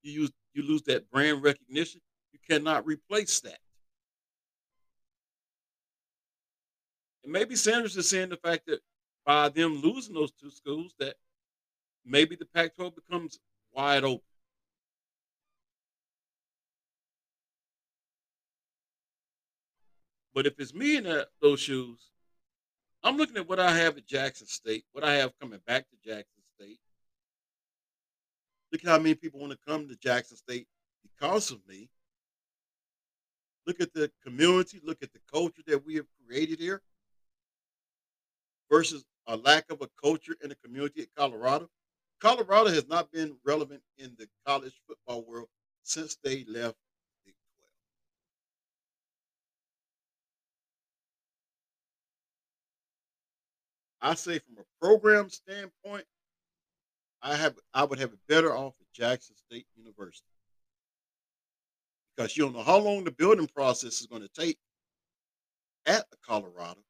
[0.03, 2.01] you use you lose that brand recognition.
[2.33, 3.59] You cannot replace that.
[7.25, 8.81] And maybe Sanders is saying the fact that
[9.25, 11.15] by them losing those two schools, that
[12.05, 13.39] maybe the Pac-12 becomes
[13.73, 14.21] wide open.
[20.35, 22.11] But if it's me in that, those shoes,
[23.03, 25.97] I'm looking at what I have at Jackson State, what I have coming back to
[26.05, 26.81] Jackson State.
[28.73, 30.67] Look at how many people want to come to Jackson State
[31.03, 31.89] because of me.
[33.67, 36.83] Look at the community, look at the culture that we have created here
[38.71, 41.69] versus a lack of a culture in the community at Colorado.
[42.21, 45.49] Colorado has not been relevant in the college football world
[45.83, 46.77] since they left
[47.25, 47.35] Big
[54.01, 54.13] 12.
[54.13, 56.05] I say from a program standpoint,
[57.23, 60.27] I have I would have it better off at Jackson State University.
[62.17, 64.59] Because you don't know how long the building process is going to take
[65.87, 66.81] at Colorado,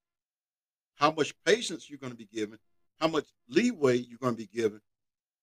[0.96, 2.58] how much patience you're going to be given,
[3.00, 4.80] how much leeway you're going to be given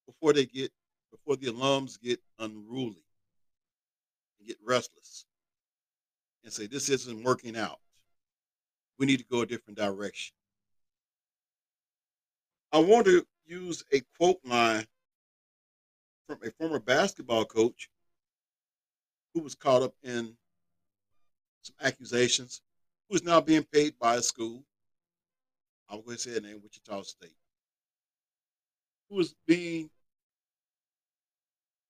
[0.06, 0.72] before they get
[1.12, 3.04] before the alums get unruly
[4.40, 5.26] and get restless
[6.44, 7.80] and say this isn't working out.
[9.00, 10.34] We need to go a different direction.
[12.72, 14.86] I want to use a quote line
[16.28, 17.90] from a former basketball coach
[19.34, 20.36] who was caught up in
[21.62, 22.62] some accusations,
[23.10, 24.64] who is now being paid by a school.
[25.90, 27.36] I'm going to say the name Wichita State,
[29.10, 29.90] who is being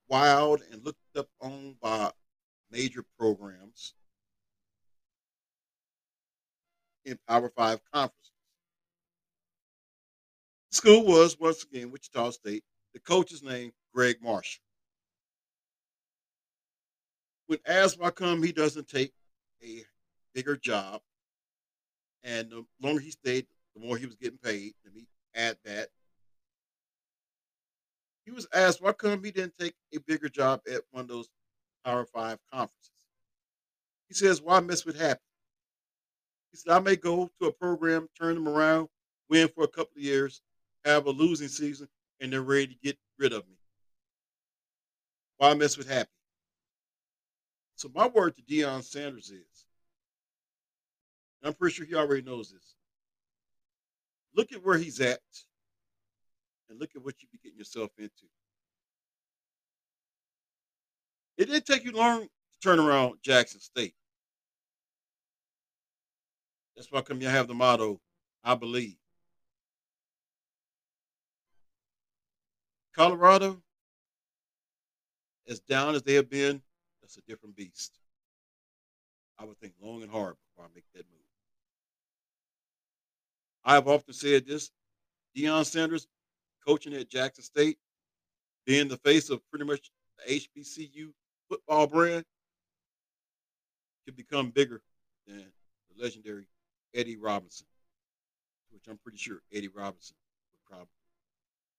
[0.07, 2.11] wild and looked up on by
[2.71, 3.93] major programs
[7.05, 8.36] in Power Five conferences.
[10.69, 12.63] School was once again Wichita State.
[12.93, 14.63] The coach's name Gregg Marshall.
[17.47, 19.13] When asked why come he doesn't take
[19.63, 19.83] a
[20.33, 21.01] bigger job,
[22.23, 24.73] and the longer he stayed, the more he was getting paid.
[24.83, 25.89] Let me add that
[28.25, 31.29] he was asked why come he didn't take a bigger job at one of those
[31.85, 32.91] Power Five conferences.
[34.09, 35.21] He says, "Why mess with happy?"
[36.51, 38.89] He said, "I may go to a program, turn them around,
[39.29, 40.41] win for a couple of years,
[40.87, 41.87] have a losing season,
[42.19, 43.55] and they're ready to get rid of me.
[45.37, 46.09] Why mess with happy?"
[47.75, 49.65] So my word to Deion Sanders is,
[51.43, 52.75] I'm pretty sure he already knows this.
[54.33, 55.21] Look at where he's at
[56.69, 58.27] and look at what you be getting yourself into.
[61.37, 62.29] It didn't take you long to
[62.61, 63.93] turn around Jackson State.
[66.75, 68.01] That's why come you have the motto,
[68.43, 68.97] I believe.
[72.97, 73.61] Colorado,
[75.47, 76.63] as down as they have been,
[76.99, 77.99] that's a different beast.
[79.37, 81.21] I would think long and hard before I make that move.
[83.63, 84.71] I have often said this
[85.37, 86.07] Deion Sanders
[86.65, 87.77] coaching at Jackson State,
[88.65, 89.91] being the face of pretty much
[90.25, 91.11] the HBCU
[91.49, 92.25] football brand,
[94.05, 94.81] could become bigger
[95.27, 95.45] than
[95.95, 96.47] the legendary
[96.95, 97.67] Eddie Robinson,
[98.71, 100.15] which I'm pretty sure Eddie Robinson
[100.51, 100.87] would probably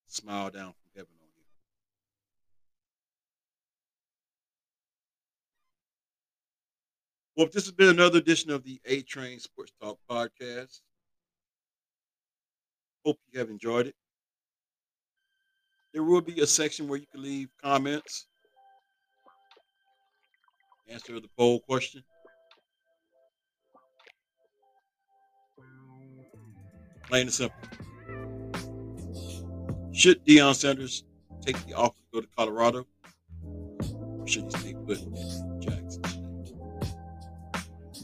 [0.08, 1.44] smile down from heaven on you.
[7.36, 10.82] Well, this has been another edition of the A Train Sports Talk podcast.
[13.04, 13.96] Hope you have enjoyed it.
[15.92, 18.26] There will be a section where you can leave comments,
[20.88, 22.04] answer the poll question.
[27.08, 27.56] Plain and simple.
[29.98, 31.02] Should Deion Sanders
[31.40, 32.86] take the offer to go to Colorado?
[33.82, 36.02] Or should he stay put in Jackson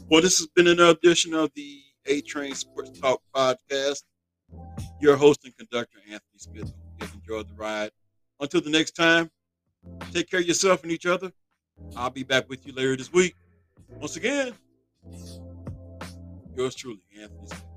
[0.09, 4.03] Well, this has been another edition of the A Train Sports Talk podcast.
[4.99, 7.91] Your host and conductor, Anthony Smith have enjoyed the ride.
[8.41, 9.31] Until the next time,
[10.11, 11.31] take care of yourself and each other.
[11.95, 13.35] I'll be back with you later this week.
[14.01, 14.51] Once again,
[16.57, 17.74] yours truly, Anthony Smith.